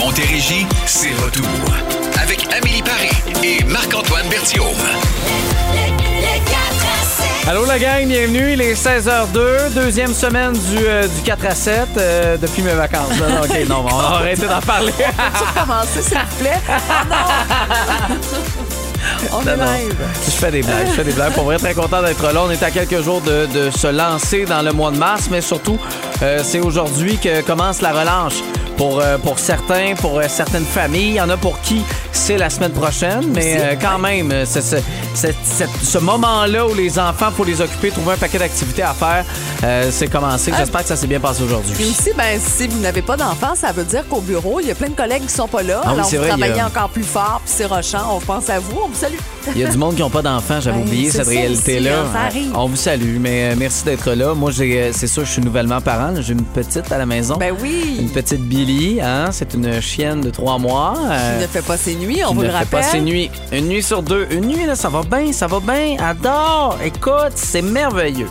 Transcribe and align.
Montérégie, 0.00 0.66
c'est 0.86 1.12
retour. 1.22 1.46
Avec 2.22 2.46
Amélie 2.52 2.82
Paris 2.82 3.10
et 3.44 3.62
Marc-Antoine 3.64 4.26
Berthiaume. 4.28 4.66
Allô 7.46 7.64
la 7.66 7.78
gang, 7.78 8.06
bienvenue. 8.06 8.52
Il 8.54 8.60
est 8.62 8.72
16h02, 8.74 9.74
deuxième 9.74 10.14
semaine 10.14 10.52
du, 10.52 10.78
euh, 10.86 11.06
du 11.06 11.22
4 11.22 11.46
à 11.46 11.54
7 11.54 11.88
euh, 11.98 12.36
depuis 12.36 12.62
mes 12.62 12.72
vacances. 12.74 13.10
Non, 13.18 13.28
non, 13.28 13.42
OK, 13.42 13.68
non, 13.68 13.84
on 13.90 13.96
va 13.96 14.08
arrêter 14.16 14.46
d'en 14.46 14.60
parler. 14.60 14.92
Tu 14.96 15.04
recommencer, 15.58 16.02
s'il 16.02 16.18
vous 16.18 16.36
plaît? 16.40 16.60
Ah 16.72 17.04
non! 17.08 18.16
On 19.32 19.40
est 19.42 19.56
Non, 19.56 19.64
non. 19.64 19.72
live. 19.72 19.94
Je 20.26 20.30
fais 20.32 20.50
des 20.50 20.62
blagues, 20.62 20.86
je 20.88 20.92
fais 20.92 21.04
des 21.04 21.12
blagues. 21.12 21.32
Pour 21.32 21.44
vrai, 21.44 21.56
très 21.56 21.72
content 21.74 22.02
d'être 22.02 22.22
là. 22.32 22.42
On 22.46 22.50
est 22.50 22.62
à 22.62 22.70
quelques 22.70 23.00
jours 23.02 23.20
de, 23.22 23.46
de 23.46 23.70
se 23.70 23.86
lancer 23.86 24.44
dans 24.44 24.60
le 24.62 24.72
mois 24.72 24.90
de 24.90 24.98
mars, 24.98 25.28
mais 25.30 25.40
surtout, 25.40 25.78
euh, 26.22 26.40
c'est 26.44 26.60
aujourd'hui 26.60 27.16
que 27.18 27.40
commence 27.40 27.80
la 27.80 27.90
relâche. 27.92 28.42
Pour, 28.80 28.98
euh, 28.98 29.18
pour 29.18 29.38
certains, 29.38 29.94
pour 29.94 30.18
euh, 30.18 30.24
certaines 30.26 30.64
familles, 30.64 31.08
il 31.08 31.14
y 31.16 31.20
en 31.20 31.28
a 31.28 31.36
pour 31.36 31.60
qui 31.60 31.82
c'est 32.12 32.36
la 32.38 32.50
semaine 32.50 32.72
prochaine, 32.72 33.24
mais 33.32 33.56
euh, 33.60 33.74
quand 33.80 33.98
même, 33.98 34.30
euh, 34.32 34.44
c'est- 34.46 34.60
c'est- 34.62 34.82
c'est- 35.14 35.34
c'est- 35.44 35.68
ce 35.84 35.98
moment-là 35.98 36.66
où 36.66 36.74
les 36.74 36.98
enfants, 36.98 37.30
faut 37.36 37.44
les 37.44 37.60
occuper, 37.60 37.90
trouver 37.90 38.14
un 38.14 38.16
paquet 38.16 38.38
d'activités 38.38 38.82
à 38.82 38.92
faire, 38.94 39.24
euh, 39.64 39.88
c'est 39.90 40.08
commencé. 40.08 40.52
J'espère 40.56 40.82
que 40.82 40.88
ça 40.88 40.96
s'est 40.96 41.06
bien 41.06 41.20
passé 41.20 41.42
aujourd'hui. 41.42 41.72
Puis 41.74 41.84
aussi, 41.86 42.10
ben, 42.16 42.38
si 42.40 42.66
vous 42.68 42.80
n'avez 42.80 43.02
pas 43.02 43.16
d'enfants, 43.16 43.54
ça 43.54 43.72
veut 43.72 43.84
dire 43.84 44.04
qu'au 44.08 44.20
bureau, 44.20 44.60
il 44.60 44.68
y 44.68 44.70
a 44.70 44.74
plein 44.74 44.88
de 44.88 44.94
collègues 44.94 45.26
qui 45.26 45.32
sont 45.34 45.48
pas 45.48 45.62
là. 45.62 45.80
Ah 45.84 45.88
oui, 45.88 45.94
Alors, 45.94 46.06
c'est 46.06 46.16
vous 46.16 46.22
vrai, 46.24 46.32
il 46.36 46.40
y 46.40 46.42
a- 46.42 46.46
travaillez 46.46 46.62
encore 46.76 46.88
plus 46.90 47.02
fort, 47.04 47.40
puis 47.44 47.54
c'est 47.56 47.66
rochant. 47.66 48.16
On 48.16 48.20
pense 48.20 48.48
à 48.50 48.58
vous. 48.58 48.78
On 48.84 48.88
vous 48.88 48.94
salue. 48.98 49.14
Il 49.54 49.60
y 49.60 49.64
a 49.64 49.68
du 49.70 49.78
monde 49.78 49.94
qui 49.94 50.00
n'ont 50.02 50.10
pas 50.10 50.22
d'enfants, 50.22 50.60
j'avais 50.60 50.78
Ben, 50.78 50.86
oublié 50.86 51.10
c'est 51.10 51.18
cette 51.18 51.26
ça 51.26 51.30
réalité-là. 51.30 51.90
aussi, 51.90 52.00
hein, 52.00 52.10
ça 52.12 52.20
arrive. 52.20 52.52
On 52.56 52.66
vous 52.66 52.76
salue, 52.76 53.18
mais 53.20 53.52
euh, 53.52 53.54
merci 53.56 53.84
d'être 53.84 54.10
là. 54.12 54.34
Moi, 54.34 54.50
j'ai, 54.50 54.80
euh, 54.80 54.90
c'est 54.92 55.06
sûr, 55.06 55.24
je 55.24 55.30
suis 55.32 55.42
nouvellement 55.42 55.80
parent. 55.80 56.12
J'ai 56.20 56.32
une 56.32 56.42
petite 56.44 56.90
à 56.92 56.98
la 56.98 57.06
maison. 57.06 57.36
Ben 57.36 57.54
oui. 57.60 57.96
Une 58.00 58.10
petite 58.10 58.40
Billy, 58.42 59.00
hein? 59.00 59.26
C'est 59.32 59.54
une 59.54 59.80
chienne 59.80 60.20
de 60.20 60.30
trois 60.30 60.58
mois. 60.58 60.94
euh, 61.10 61.40
ne 61.40 61.46
fait 61.46 61.62
pas 61.62 61.76
ses 61.76 61.94
nuits, 62.00 62.24
on 62.24 62.34
vous 62.34 62.40
ne 62.40 62.46
le 62.46 62.50
fait 62.50 62.56
rappelle. 62.58 62.80
pas 62.80 62.82
ses 62.82 63.00
nuits. 63.00 63.30
Une 63.52 63.68
nuit 63.68 63.82
sur 63.82 64.02
deux. 64.02 64.26
Une 64.30 64.46
nuit, 64.46 64.66
là, 64.66 64.74
ça 64.74 64.88
va 64.88 65.02
bien, 65.02 65.32
ça 65.32 65.46
va 65.46 65.60
bien. 65.60 65.96
Adore. 66.00 66.78
Écoute, 66.82 67.32
c'est 67.36 67.62
merveilleux. 67.62 68.28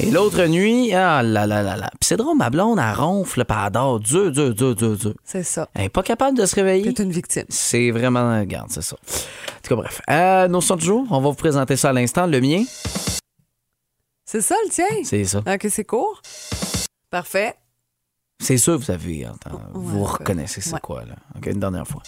Et 0.00 0.10
l'autre 0.10 0.44
nuit, 0.46 0.92
ah 0.94 1.22
là 1.22 1.46
là 1.46 1.62
là 1.62 1.76
là. 1.76 1.88
Puis 2.00 2.08
c'est 2.08 2.16
drôle, 2.16 2.36
ma 2.36 2.48
blonde, 2.50 2.78
elle 2.78 2.94
ronfle, 2.98 3.44
puis 3.44 3.56
elle 3.58 3.64
adore. 3.66 4.00
Dur, 4.00 4.30
dur, 4.32 4.54
dur, 4.54 4.74
dur, 4.74 4.96
dur. 4.96 5.14
C'est 5.24 5.42
ça. 5.42 5.68
Elle 5.74 5.82
n'est 5.82 5.88
pas 5.90 6.02
capable 6.02 6.36
de 6.36 6.46
se 6.46 6.54
réveiller. 6.54 6.92
T'es 6.94 7.02
une 7.02 7.12
victime. 7.12 7.44
C'est 7.50 7.90
vraiment. 7.90 8.38
Regarde, 8.40 8.68
c'est 8.70 8.82
ça. 8.82 8.96
En 8.96 9.60
tout 9.62 9.68
cas, 9.68 9.76
bref. 9.76 10.00
Euh, 10.10 10.48
nos 10.48 10.60
sons 10.62 10.76
du 10.76 10.84
jour, 10.86 11.06
on 11.10 11.20
va 11.20 11.28
vous 11.28 11.34
présenter 11.34 11.76
ça 11.76 11.90
à 11.90 11.92
l'instant. 11.92 12.26
Le 12.26 12.40
mien, 12.40 12.62
C'est 14.24 14.40
ça, 14.40 14.54
le 14.64 14.70
tien? 14.70 14.86
c'est 15.04 15.24
ça. 15.24 15.38
OK, 15.46 15.66
c'est 15.70 15.84
court. 15.84 16.20
Parfait. 17.10 17.54
C'est 18.38 18.58
sûr, 18.58 18.78
vous 18.78 18.90
avez. 18.90 19.26
vous 19.72 20.00
ouais. 20.00 20.06
reconnaissez 20.10 20.60
c'est 20.60 20.74
Ouais. 20.74 20.80
quoi, 20.82 21.02
là? 21.04 21.14
OK, 21.36 21.46
une 21.46 21.60
dernière 21.60 21.86
fois. 21.86 22.02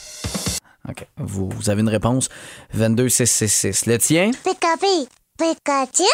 OK. 0.89 1.07
Vous, 1.19 1.49
vous 1.51 1.71
avez 1.71 1.81
une 1.83 1.89
réponse. 1.89 2.29
22666. 2.73 3.87
Le 3.87 3.99
tien? 3.99 4.31
Pikapi, 4.45 5.09
Pikachu. 5.39 6.09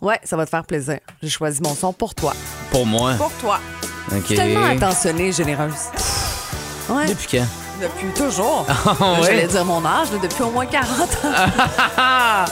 Ouais, 0.00 0.18
ça 0.24 0.36
va 0.36 0.44
te 0.44 0.50
faire 0.50 0.64
plaisir. 0.64 0.98
J'ai 1.22 1.30
choisi 1.30 1.60
mon 1.62 1.74
son 1.74 1.92
pour 1.92 2.14
toi. 2.14 2.32
Pour 2.70 2.86
moi? 2.86 3.14
Pour 3.14 3.32
toi. 3.40 3.58
OK. 4.12 4.18
Je 4.20 4.26
suis 4.26 4.36
tellement 4.36 4.64
attentionnée 4.66 5.28
et 5.28 5.32
généreuse. 5.32 5.72
Ouais, 6.88 7.06
Depuis 7.06 7.38
quand? 7.38 7.46
depuis 7.82 8.06
toujours. 8.14 8.64
ouais? 9.00 9.26
J'allais 9.26 9.46
dire 9.48 9.64
mon 9.64 9.84
âge, 9.84 10.12
là, 10.12 10.18
depuis 10.22 10.42
au 10.44 10.50
moins 10.50 10.64
40 10.64 11.00
ans. 11.00 11.06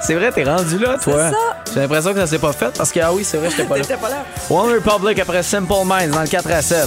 c'est 0.00 0.14
vrai, 0.14 0.30
t'es 0.30 0.44
rendu 0.44 0.78
là, 0.78 0.96
toi. 0.98 1.30
ça. 1.30 1.36
J'ai 1.74 1.80
l'impression 1.80 2.12
que 2.14 2.20
ça 2.20 2.26
s'est 2.28 2.38
pas 2.38 2.52
fait 2.52 2.70
parce 2.76 2.92
que, 2.92 3.00
ah 3.00 3.12
oui, 3.12 3.24
c'est 3.24 3.38
vrai, 3.38 3.50
j'étais 3.50 3.64
pas 3.64 3.76
là. 3.78 3.84
Pas 3.84 4.08
là. 4.08 4.24
One 4.50 4.72
Republic 4.74 5.18
après 5.18 5.42
Simple 5.42 5.84
Minds 5.84 6.10
dans 6.12 6.22
le 6.22 6.28
4 6.28 6.50
à 6.52 6.62
7. 6.62 6.86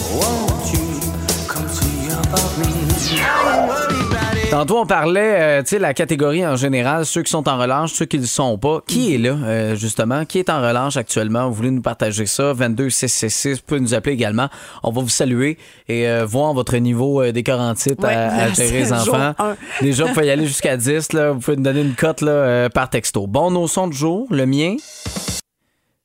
Tantôt, 4.52 4.80
on 4.80 4.86
parlait, 4.86 5.40
euh, 5.40 5.64
tu 5.64 5.70
sais, 5.70 5.80
la 5.80 5.94
catégorie 5.94 6.46
en 6.46 6.58
général, 6.58 7.06
ceux 7.06 7.24
qui 7.24 7.32
sont 7.32 7.48
en 7.48 7.58
relâche, 7.58 7.94
ceux 7.94 8.04
qui 8.04 8.18
ne 8.18 8.24
le 8.24 8.28
sont 8.28 8.58
pas. 8.58 8.82
Qui 8.86 9.16
est 9.16 9.18
là, 9.18 9.30
euh, 9.30 9.76
justement? 9.76 10.26
Qui 10.26 10.40
est 10.40 10.50
en 10.50 10.62
relâche 10.62 10.98
actuellement? 10.98 11.48
Vous 11.48 11.54
voulez 11.54 11.72
nous 11.72 11.82
partager 11.82 12.26
ça? 12.26 12.52
22 12.52 12.90
666, 12.90 13.54
vous 13.54 13.62
pouvez 13.66 13.80
nous 13.80 13.94
appeler 13.94 14.14
également. 14.14 14.50
On 14.84 14.92
va 14.92 15.02
vous 15.02 15.08
saluer 15.08 15.58
et 15.88 16.06
euh, 16.06 16.26
voir 16.26 16.54
votre 16.54 16.76
niveau 16.76 17.22
euh, 17.22 17.32
des 17.32 17.44
48 17.44 18.02
Ouais, 18.02 18.14
à, 18.14 18.44
à 18.44 18.50
les 18.50 18.92
enfants. 18.92 19.34
Déjà, 19.82 20.04
vous 20.04 20.14
pouvez 20.14 20.28
y 20.28 20.32
aller 20.32 20.46
jusqu'à 20.46 20.76
10. 20.76 21.14
Là. 21.14 21.32
Vous 21.32 21.40
pouvez 21.40 21.56
nous 21.56 21.64
donner 21.64 21.82
une 21.82 21.96
cote 21.96 22.20
là, 22.20 22.32
euh, 22.32 22.70
par 22.70 22.90
texto. 22.90 23.28
Bon, 23.28 23.52
nos 23.52 23.68
sons 23.70 23.88
de 23.88 23.94
jour, 23.94 24.28
le 24.32 24.46
mien, 24.46 24.76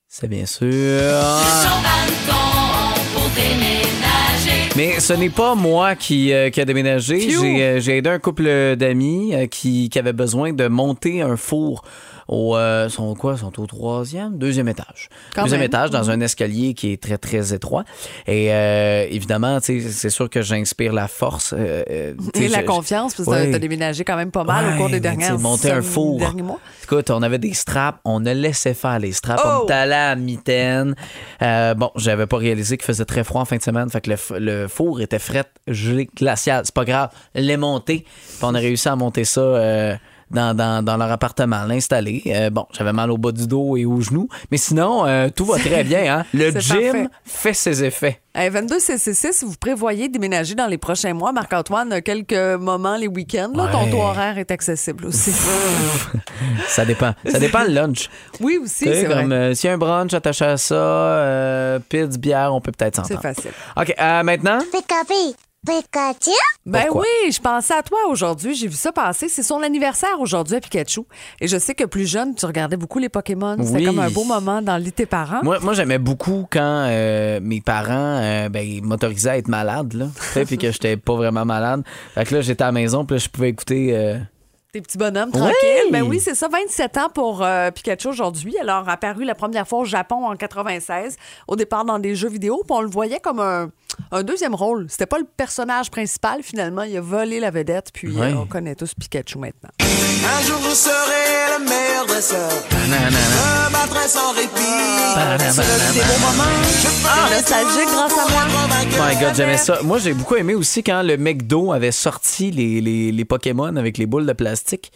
c'est 0.08 0.28
bien 0.28 0.46
sûr... 0.46 0.70
Mais 4.76 5.00
ce 5.00 5.14
n'est 5.14 5.30
pas 5.30 5.54
moi 5.54 5.94
qui, 5.94 6.34
euh, 6.34 6.50
qui 6.50 6.60
a 6.60 6.66
déménagé. 6.66 7.18
J'ai 7.18 7.62
euh, 7.62 7.80
j'ai 7.80 7.96
aidé 7.96 8.10
un 8.10 8.18
couple 8.18 8.76
d'amis 8.76 9.34
euh, 9.34 9.46
qui, 9.46 9.88
qui 9.88 9.98
avait 9.98 10.12
besoin 10.12 10.52
de 10.52 10.68
monter 10.68 11.22
un 11.22 11.36
four 11.36 11.82
au 12.28 12.56
euh, 12.56 12.88
sont 12.88 13.14
quoi? 13.14 13.36
Sont 13.36 13.60
au 13.60 13.66
troisième? 13.66 14.36
Deuxième 14.38 14.68
étage 14.68 15.08
Quand 15.34 15.42
deuxième 15.44 15.60
même. 15.60 15.68
étage 15.68 15.90
dans 15.90 16.10
un 16.10 16.20
escalier 16.20 16.74
qui 16.74 16.92
est 16.92 17.02
très 17.02 17.18
très 17.18 17.54
étroit 17.54 17.84
et 18.26 18.52
euh, 18.52 19.06
évidemment 19.10 19.58
c'est 19.60 20.10
sûr 20.10 20.28
que 20.28 20.42
j'inspire 20.42 20.92
la 20.92 21.08
force 21.08 21.54
euh, 21.56 22.14
Et 22.34 22.48
la 22.48 22.60
je- 22.60 22.64
confiance, 22.66 23.14
parce 23.14 23.28
que 23.28 23.34
Ouais. 23.34 23.50
t'as 23.50 23.58
déménagé 23.58 24.04
quand 24.04 24.16
même 24.16 24.30
pas 24.30 24.44
mal 24.44 24.74
au 24.74 24.76
cours 24.76 24.90
des 24.90 25.00
dernières 25.00 25.38
monter 25.38 25.70
un 25.70 25.82
four. 25.82 26.18
mois. 26.42 26.58
Écoute, 26.84 27.10
on 27.10 27.22
avait 27.22 27.38
des 27.38 27.52
straps, 27.54 27.98
on 28.04 28.20
ne 28.20 28.32
laissait 28.32 28.74
faire 28.74 28.98
les 28.98 29.12
straps, 29.12 29.42
Oh! 29.44 29.58
on 29.60 29.64
était 29.64 29.72
allé 29.74 29.92
à 29.92 30.14
la 30.14 30.16
mitaine. 30.16 30.94
Bon, 31.40 31.90
j'avais 31.96 32.26
pas 32.26 32.36
réalisé 32.38 32.76
qu'il 32.76 32.86
faisait 32.86 33.04
très 33.04 33.24
froid 33.24 33.42
en 33.42 33.44
fin 33.44 33.56
de 33.56 33.62
semaine, 33.62 33.88
fait 33.90 34.00
que 34.00 34.10
le, 34.10 34.16
le 34.38 34.68
four 34.68 35.00
était 35.00 35.18
fret, 35.18 35.44
gelé, 35.68 36.08
glacial. 36.16 36.62
C'est 36.64 36.74
pas 36.74 36.84
grave, 36.84 37.10
les 37.34 37.56
monter, 37.56 38.04
puis 38.04 38.38
on 38.42 38.54
a 38.54 38.58
réussi 38.58 38.88
à 38.88 38.96
monter 38.96 39.24
ça. 39.24 39.40
Euh, 40.34 40.34
dans, 40.36 40.56
dans, 40.56 40.84
dans 40.84 40.96
leur 40.96 41.10
appartement, 41.12 41.64
l'installer. 41.64 42.22
Euh, 42.26 42.50
bon, 42.50 42.66
j'avais 42.72 42.92
mal 42.92 43.10
au 43.10 43.18
bas 43.18 43.32
du 43.32 43.46
dos 43.46 43.76
et 43.76 43.84
aux 43.84 44.00
genoux, 44.00 44.28
mais 44.50 44.56
sinon, 44.56 45.06
euh, 45.06 45.28
tout 45.34 45.44
va 45.44 45.58
très 45.58 45.84
bien. 45.84 46.18
Hein? 46.18 46.24
Le 46.34 46.52
C'est 46.52 46.60
gym 46.60 46.92
parfait. 46.92 47.08
fait 47.24 47.54
ses 47.54 47.84
effets. 47.84 48.20
Hey, 48.34 48.50
22 48.50 48.76
CC6, 48.78 49.32
si 49.32 49.44
vous 49.46 49.54
prévoyez 49.58 50.10
déménager 50.10 50.54
dans 50.54 50.66
les 50.66 50.76
prochains 50.76 51.14
mois, 51.14 51.32
Marc-Antoine, 51.32 51.90
a 51.92 52.02
quelques 52.02 52.34
moments 52.60 52.96
les 52.96 53.06
week-ends, 53.08 53.50
là, 53.54 53.68
ton 53.72 53.90
taux 53.90 54.02
horaire 54.02 54.36
est 54.36 54.50
accessible 54.50 55.06
aussi. 55.06 55.32
Ça 56.68 56.84
dépend. 56.84 57.14
Ça 57.26 57.38
dépend 57.38 57.62
le 57.62 57.70
lunch. 57.70 58.10
oui, 58.40 58.58
aussi, 58.62 58.84
Tu 58.84 58.90
sais, 58.90 59.00
c'est 59.00 59.06
vrai. 59.06 59.22
comme 59.22 59.32
euh, 59.32 59.54
s'il 59.54 59.68
y 59.68 59.70
a 59.70 59.74
un 59.74 59.78
brunch 59.78 60.12
attaché 60.12 60.44
à 60.44 60.56
ça, 60.58 60.74
euh, 60.74 61.78
pizza, 61.78 62.18
bière, 62.18 62.54
on 62.54 62.60
peut 62.60 62.72
peut-être 62.72 62.96
C'est 63.06 63.14
s'entendre. 63.14 63.34
facile. 63.34 63.52
OK, 63.76 63.94
euh, 63.98 64.22
maintenant, 64.22 64.58
Pikachu? 65.66 66.30
Ben 66.64 66.84
Pourquoi? 66.86 67.02
oui, 67.24 67.32
je 67.32 67.40
pensais 67.40 67.74
à 67.74 67.82
toi 67.82 67.98
aujourd'hui. 68.08 68.54
J'ai 68.54 68.68
vu 68.68 68.74
ça 68.76 68.92
passer. 68.92 69.28
C'est 69.28 69.42
son 69.42 69.62
anniversaire 69.62 70.20
aujourd'hui 70.20 70.56
à 70.56 70.60
Pikachu. 70.60 71.00
Et 71.40 71.48
je 71.48 71.58
sais 71.58 71.74
que 71.74 71.84
plus 71.84 72.06
jeune, 72.06 72.34
tu 72.34 72.46
regardais 72.46 72.76
beaucoup 72.76 72.98
les 72.98 73.08
Pokémon. 73.08 73.56
C'était 73.58 73.78
Oui. 73.78 73.84
comme 73.84 73.98
un 73.98 74.10
beau 74.10 74.24
moment 74.24 74.62
dans 74.62 74.76
le 74.76 74.84
lit 74.84 74.90
de 74.90 74.94
tes 74.96 75.06
parents. 75.06 75.40
moi, 75.42 75.58
moi 75.60 75.74
j'aimais 75.74 75.98
beaucoup 75.98 76.46
quand 76.50 76.86
euh, 76.88 77.40
mes 77.42 77.60
parents 77.60 78.20
euh, 78.22 78.48
ben, 78.48 78.80
m'autorisaient 78.82 79.30
à 79.30 79.36
être 79.38 79.48
malade, 79.48 79.92
là. 79.94 80.06
Puis 80.46 80.56
que 80.58 80.70
j'étais 80.70 80.96
pas 80.96 81.14
vraiment 81.14 81.44
malade. 81.44 81.82
Fait 82.14 82.24
que 82.24 82.34
là, 82.36 82.40
j'étais 82.40 82.62
à 82.62 82.66
la 82.66 82.72
maison, 82.72 83.04
puis 83.04 83.16
là, 83.16 83.18
je 83.24 83.28
pouvais 83.28 83.48
écouter. 83.50 83.96
euh, 83.96 84.18
Tes 84.72 84.80
petits 84.80 84.98
bonhommes 84.98 85.30
Oui. 85.32 85.38
tranquilles. 85.40 85.90
Ben 85.92 86.02
oui, 86.02 86.20
c'est 86.20 86.34
ça, 86.34 86.48
27 86.48 86.96
ans 86.98 87.08
pour 87.14 87.42
euh, 87.42 87.70
Pikachu 87.70 88.08
aujourd'hui. 88.08 88.56
Alors, 88.58 88.88
apparu 88.88 89.24
la 89.24 89.34
première 89.34 89.66
fois 89.66 89.80
au 89.80 89.84
Japon 89.84 90.26
en 90.26 90.36
96, 90.36 91.16
au 91.48 91.56
départ 91.56 91.84
dans 91.84 91.98
des 91.98 92.14
jeux 92.14 92.28
vidéo, 92.28 92.62
puis 92.66 92.76
on 92.76 92.82
le 92.82 92.88
voyait 92.90 93.20
comme 93.20 93.40
un, 93.40 93.70
un 94.12 94.22
deuxième 94.22 94.54
rôle. 94.54 94.86
C'était 94.88 95.06
pas 95.06 95.18
le 95.18 95.24
personnage 95.24 95.90
principal, 95.90 96.42
finalement. 96.42 96.82
Il 96.82 96.96
a 96.96 97.00
volé 97.00 97.40
la 97.40 97.50
vedette, 97.50 97.90
puis 97.92 98.08
euh, 98.16 98.34
on 98.36 98.46
connaît 98.46 98.74
tous 98.74 98.94
Pikachu 98.94 99.38
maintenant. 99.38 99.70
Un 99.80 100.42
jour 100.46 100.58
je 100.62 100.74
serai 100.74 101.58
le 101.58 101.64
meilleur 101.64 102.06
dresseur. 102.06 102.50
Je 102.72 103.72
battrai 103.72 104.08
sans 104.08 104.32
répit. 104.32 104.56
C'est 105.50 105.94
des 105.94 106.00
beaux 106.00 106.20
moments. 106.20 106.50
Ah, 107.04 107.28
nostalgique 107.30 107.88
grâce 107.92 108.12
à 108.12 108.30
moi. 108.30 109.08
My 109.08 109.16
God, 109.20 109.34
j'aimais 109.34 109.56
ça. 109.56 109.78
Moi, 109.82 109.98
j'ai 109.98 110.14
beaucoup 110.14 110.36
aimé 110.36 110.54
aussi 110.54 110.82
quand 110.82 111.02
le 111.02 111.16
McDo 111.16 111.72
avait 111.72 111.92
sorti 111.92 112.50
les, 112.50 112.80
les, 112.80 113.12
les 113.12 113.24
Pokémon 113.24 113.76
avec 113.76 113.98
les 113.98 114.06
boules 114.06 114.26
de 114.26 114.32
plastique. 114.32 114.92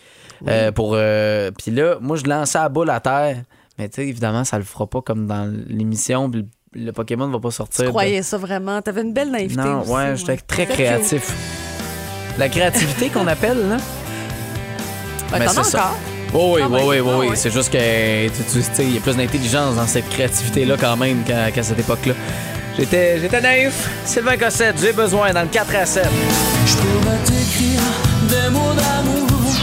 Euh, 0.48 0.72
pour 0.72 0.92
euh, 0.94 1.50
Puis 1.50 1.70
là, 1.70 1.98
moi, 2.00 2.16
je 2.16 2.24
lançais 2.24 2.58
la 2.58 2.68
boule 2.68 2.90
à 2.90 3.00
terre. 3.00 3.42
Mais 3.78 3.88
tu 3.88 3.96
sais, 3.96 4.08
évidemment, 4.08 4.44
ça 4.44 4.58
le 4.58 4.64
fera 4.64 4.86
pas 4.86 5.00
comme 5.02 5.26
dans 5.26 5.50
l'émission. 5.68 6.30
puis 6.30 6.46
Le, 6.72 6.92
Pokémon 6.92 7.26
ne 7.26 7.32
va 7.32 7.40
pas 7.40 7.50
sortir. 7.50 7.78
Tu 7.80 7.86
de- 7.86 7.88
croyais 7.88 8.22
ça 8.22 8.38
vraiment? 8.38 8.80
T'avais 8.80 9.02
une 9.02 9.12
belle 9.12 9.30
naïveté 9.30 9.60
Non, 9.60 9.80
aussi, 9.80 9.90
ouais, 9.90 10.16
j'étais 10.16 10.36
très 10.36 10.66
Très 10.66 10.74
créatif. 10.74 11.32
La 12.38 12.48
créativité 12.48 13.08
qu'on 13.08 13.26
appelle, 13.26 13.68
là. 13.68 13.76
Ben, 15.32 15.38
Mais 15.40 15.46
t'en 15.46 15.52
c'est 15.52 15.58
as 15.60 15.64
ça. 15.64 15.78
encore. 16.32 16.52
Oui, 16.54 16.62
oui, 16.62 16.62
Ah 16.62 16.68
oui, 16.86 17.00
oui, 17.00 17.10
ah 17.12 17.18
oui. 17.18 17.28
C'est 17.34 17.50
juste 17.50 17.72
que 17.72 18.28
tu, 18.28 18.42
tu 18.52 18.62
sais, 18.62 18.84
il 18.84 18.94
y 18.94 18.98
a 18.98 19.00
plus 19.00 19.16
d'intelligence 19.16 19.74
dans 19.74 19.86
cette 19.88 20.08
créativité-là 20.10 20.76
quand 20.80 20.96
même 20.96 21.24
qu'à 21.24 21.50
qu'à 21.50 21.62
cette 21.64 21.80
époque-là. 21.80 22.14
J'étais, 22.78 23.18
j'étais 23.18 23.40
naïf. 23.40 23.90
Sylvain 24.04 24.36
Cossette, 24.36 24.76
j'ai 24.80 24.92
besoin 24.92 25.32
dans 25.32 25.42
le 25.42 25.48
4 25.48 25.74
à 25.74 25.84
7. 25.86 26.04
Je 26.66 26.74
pourrais 26.76 27.18
t'écrire 27.24 27.80
des 28.28 28.48
mots 28.50 28.72
d'amour 28.74 29.19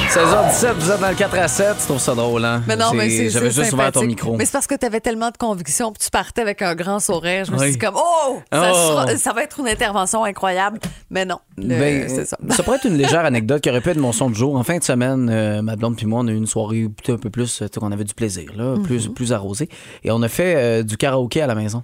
16h17, 0.09 0.73
vous 0.79 0.91
êtes 0.91 0.99
dans 1.01 1.09
le 1.09 1.15
4 1.15 1.37
à 1.37 1.47
7. 1.49 1.75
Tu 1.79 1.85
trouves 1.85 1.99
ça 1.99 2.15
drôle, 2.15 2.43
hein? 2.45 2.63
Mais 2.65 2.75
non, 2.77 2.91
mais 2.93 3.09
c'est 3.09 3.29
J'avais 3.29 3.51
juste 3.51 3.73
ouvert 3.73 3.91
ton 3.91 4.03
micro. 4.03 4.35
Mais 4.37 4.45
c'est 4.45 4.53
parce 4.53 4.65
que 4.65 4.75
tu 4.75 4.85
avais 4.85 5.01
tellement 5.01 5.29
de 5.31 5.37
conviction 5.37 5.91
puis 5.91 6.01
tu 6.03 6.09
partais 6.09 6.41
avec 6.41 6.61
un 6.61 6.75
grand 6.75 6.99
sourire. 6.99 7.43
Je 7.45 7.51
me 7.51 7.57
suis 7.57 7.71
dit 7.71 7.77
comme 7.77 7.95
oh, 7.97 8.39
ça, 8.51 8.71
Oh. 8.73 8.75
sera- 8.91 9.17
ça 9.17 9.33
va 9.33 9.43
être 9.43 9.59
une 9.59 9.67
intervention 9.67 10.23
incroyable. 10.23 10.79
Mais 11.09 11.25
non, 11.25 11.39
Ben, 11.57 12.07
c'est 12.07 12.25
ça. 12.25 12.37
ça 12.49 12.63
pourrait 12.63 12.77
être 12.77 12.85
une 12.87 12.97
légère 12.97 13.25
anecdote 13.25 13.61
qui 13.61 13.69
aurait 13.69 13.81
pu 13.81 13.89
être 13.89 13.97
mon 13.97 14.13
son 14.13 14.29
de 14.29 14.35
jour. 14.35 14.55
En 14.55 14.63
fin 14.63 14.77
de 14.77 14.83
semaine, 14.83 15.29
euh, 15.29 15.61
ma 15.61 15.75
blonde 15.75 15.97
puis 15.97 16.05
moi, 16.05 16.21
on 16.23 16.27
a 16.27 16.31
eu 16.31 16.35
une 16.37 16.47
soirée 16.47 16.87
un 17.09 17.17
peu 17.17 17.29
plus, 17.29 17.61
euh, 17.61 17.65
tu 17.67 17.73
sais, 17.73 17.79
qu'on 17.79 17.91
avait 17.91 18.03
du 18.05 18.13
plaisir, 18.13 18.51
là, 18.55 18.75
Mhm. 18.77 18.83
plus, 18.83 19.07
plus 19.09 19.33
arrosé. 19.33 19.67
Et 20.05 20.11
on 20.11 20.21
a 20.21 20.29
fait 20.29 20.55
euh, 20.55 20.83
du 20.83 20.95
karaoké 20.97 21.41
à 21.41 21.47
la 21.47 21.55
maison. 21.55 21.83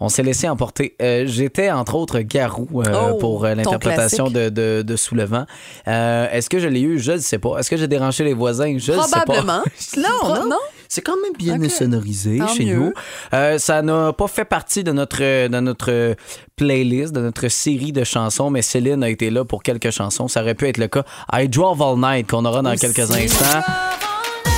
On 0.00 0.08
s'est 0.08 0.22
laissé 0.22 0.48
emporter. 0.48 0.96
Euh, 1.00 1.24
J'étais, 1.26 1.70
entre 1.70 1.94
autres, 1.94 2.20
Garou 2.20 2.68
euh, 2.82 3.10
Oh, 3.12 3.18
pour 3.18 3.44
euh, 3.44 3.54
l'interprétation 3.54 4.30
de, 4.30 4.48
de, 4.48 4.82
de 4.82 4.96
Soulevant. 4.96 5.46
Euh, 5.88 6.28
Est-ce 6.30 6.50
que 6.50 6.58
je 6.58 6.68
l'ai 6.68 6.80
eu? 6.80 6.98
Je 6.98 7.12
ne 7.12 7.18
sais 7.18 7.38
pas. 7.38 7.58
Est-ce 7.58 7.70
que 7.70 7.76
j'ai 7.76 7.88
dérangé 7.88 8.24
les 8.24 8.34
voisins? 8.34 8.76
Je 8.78 8.92
ne 8.92 9.00
sais 9.02 9.10
pas. 9.10 9.20
Probablement. 9.20 9.62
non, 9.96 10.34
non. 10.34 10.48
non? 10.50 10.56
C'est 10.88 11.00
quand 11.00 11.16
même 11.22 11.32
bien 11.38 11.68
sonorisé 11.70 12.36
Tant 12.36 12.48
chez 12.48 12.66
mieux. 12.66 12.74
nous. 12.76 12.92
Euh, 13.32 13.58
ça 13.58 13.80
n'a 13.80 14.12
pas 14.12 14.26
fait 14.26 14.44
partie 14.44 14.84
de 14.84 14.92
notre, 14.92 15.20
de 15.48 15.60
notre 15.60 16.16
playlist, 16.56 17.14
de 17.14 17.20
notre 17.22 17.48
série 17.48 17.92
de 17.92 18.04
chansons, 18.04 18.50
mais 18.50 18.60
Céline 18.60 19.02
a 19.02 19.08
été 19.08 19.30
là 19.30 19.42
pour 19.46 19.62
quelques 19.62 19.90
chansons. 19.90 20.28
Ça 20.28 20.42
aurait 20.42 20.54
pu 20.54 20.68
être 20.68 20.76
le 20.76 20.88
cas. 20.88 21.04
I 21.32 21.48
Drove 21.48 21.80
All 21.80 21.98
Night, 21.98 22.28
qu'on 22.30 22.44
aura 22.44 22.60
dans 22.60 22.76
quelques 22.76 23.10
instants, 23.10 23.62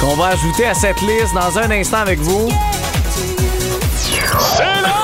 qu'on 0.00 0.14
va 0.16 0.26
ajouter 0.28 0.66
à 0.66 0.74
cette 0.74 1.00
liste 1.02 1.34
dans 1.34 1.56
un 1.56 1.70
instant 1.70 1.98
avec 1.98 2.18
vous. 2.18 2.50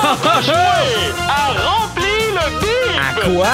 À 0.03 1.53
Rempli 1.53 2.17
le 2.33 2.59
bip! 2.59 2.97
À 2.99 3.25
quoi? 3.25 3.47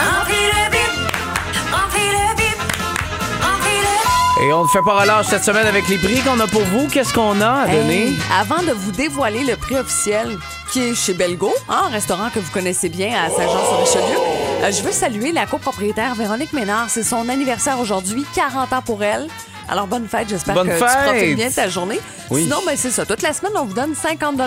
Et 4.39 4.53
on 4.53 4.63
ne 4.63 4.67
fait 4.67 4.83
pas 4.85 5.01
relâche 5.01 5.25
cette 5.25 5.43
semaine 5.43 5.65
avec 5.65 5.87
les 5.87 5.97
prix 5.97 6.19
qu'on 6.21 6.39
a 6.39 6.45
pour 6.45 6.61
vous. 6.61 6.87
Qu'est-ce 6.87 7.11
qu'on 7.11 7.41
a 7.41 7.63
à 7.63 7.67
donner? 7.67 8.09
Hey, 8.09 8.19
avant 8.39 8.61
de 8.61 8.71
vous 8.71 8.91
dévoiler 8.91 9.43
le 9.43 9.55
prix 9.55 9.75
officiel 9.75 10.37
qui 10.71 10.81
est 10.81 10.95
chez 10.95 11.15
Belgo, 11.15 11.51
hein, 11.67 11.85
un 11.85 11.89
restaurant 11.89 12.29
que 12.29 12.39
vous 12.39 12.51
connaissez 12.51 12.87
bien 12.87 13.09
à 13.19 13.29
Saint-Jean-sur-Richelieu, 13.29 14.17
euh, 14.61 14.71
je 14.71 14.83
veux 14.83 14.91
saluer 14.91 15.31
la 15.31 15.47
copropriétaire 15.47 16.13
Véronique 16.13 16.53
Ménard. 16.53 16.85
C'est 16.89 17.03
son 17.03 17.27
anniversaire 17.29 17.79
aujourd'hui, 17.79 18.25
40 18.35 18.73
ans 18.73 18.81
pour 18.83 19.03
elle. 19.03 19.27
Alors, 19.69 19.87
bonne 19.87 20.07
fête. 20.07 20.29
J'espère 20.29 20.55
que 20.55 20.69
fête! 20.69 20.77
tu 20.79 21.09
profites 21.09 21.35
bien 21.35 21.49
de 21.49 21.53
ta 21.53 21.67
journée. 21.67 21.99
Oui. 22.29 22.43
Sinon, 22.43 22.57
ben, 22.65 22.75
c'est 22.77 22.91
ça. 22.91 23.05
Toute 23.05 23.21
la 23.21 23.33
semaine, 23.33 23.53
on 23.55 23.65
vous 23.65 23.73
donne 23.73 23.95
50 23.95 24.37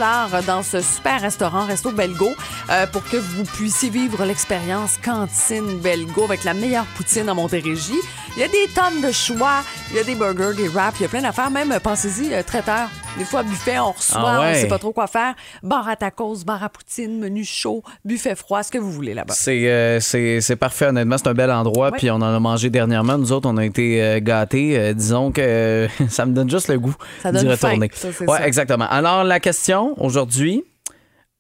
dans 0.47 0.63
ce 0.63 0.81
super 0.81 1.21
restaurant, 1.21 1.65
Resto 1.67 1.93
Belgo, 1.93 2.35
euh, 2.71 2.87
pour 2.87 3.05
que 3.05 3.17
vous 3.17 3.45
puissiez 3.45 3.91
vivre 3.91 4.25
l'expérience 4.25 4.99
cantine 5.03 5.79
Belgo 5.79 6.25
avec 6.25 6.45
la 6.45 6.55
meilleure 6.55 6.87
poutine 6.97 7.29
en 7.31 7.35
Montérégie. 7.35 8.01
Il 8.37 8.41
y 8.41 8.45
a 8.45 8.49
des 8.49 8.69
tonnes 8.75 9.01
de 9.01 9.13
choix. 9.13 9.63
Il 9.91 9.97
y 9.97 9.99
a 9.99 10.05
des 10.05 10.15
burgers, 10.15 10.55
des 10.57 10.69
wraps, 10.69 10.99
il 11.01 11.03
y 11.03 11.07
a 11.07 11.09
plein 11.09 11.23
d'affaires. 11.23 11.51
Même, 11.51 11.73
euh, 11.73 11.81
pensez-y, 11.81 12.33
euh, 12.33 12.43
traiteur. 12.43 12.89
Des 13.19 13.25
fois, 13.27 13.43
buffet, 13.43 13.79
on 13.79 13.93
reçoit, 13.93 14.23
Ah 14.25 14.41
ouais. 14.41 14.53
on 14.53 14.61
sait 14.61 14.69
pas 14.69 14.79
trop 14.79 14.93
quoi 14.93 15.07
faire. 15.07 15.35
Bar 15.63 15.87
à 15.87 15.97
tacos, 15.97 16.43
bar 16.45 16.63
à 16.65 16.69
poutine, 16.71 17.19
menu 17.19 17.45
chaud, 17.45 17.83
buffet 18.05 18.35
froid, 18.35 18.63
ce 18.63 18.71
que 18.71 18.79
vous 18.79 18.91
voulez 18.91 19.13
là-bas. 19.13 19.35
C'est 19.35 19.69
euh, 19.69 20.01
c'est- 20.01 20.57
parfait, 20.57 20.87
honnêtement. 20.87 21.19
C'est 21.19 21.29
un 21.29 21.35
bel 21.35 21.51
endroit. 21.51 21.91
Puis 21.93 22.11
on 22.11 22.15
en 22.17 22.23
a 22.23 22.41
mangé 22.41 22.71
dernièrement. 22.71 23.19
Nous 23.19 23.33
autres, 23.33 23.49
on 23.49 23.57
a 23.59 23.65
été 23.65 24.03
euh, 24.03 24.21
gâtés. 24.21 24.79
Euh, 24.79 24.95
disons 24.95 25.33
que 25.33 25.87
ça 26.09 26.25
me 26.25 26.33
donne 26.33 26.49
juste 26.49 26.69
le 26.69 26.79
goût 26.79 26.95
d'y 27.25 27.47
retourner. 27.47 27.89
faim, 27.91 27.95
ça, 27.95 28.09
c'est 28.17 28.27
ouais, 28.27 28.39
ça. 28.39 28.47
exactement. 28.47 28.87
Alors, 28.89 29.23
la 29.25 29.39
question 29.41 29.95
aujourd'hui 30.03 30.65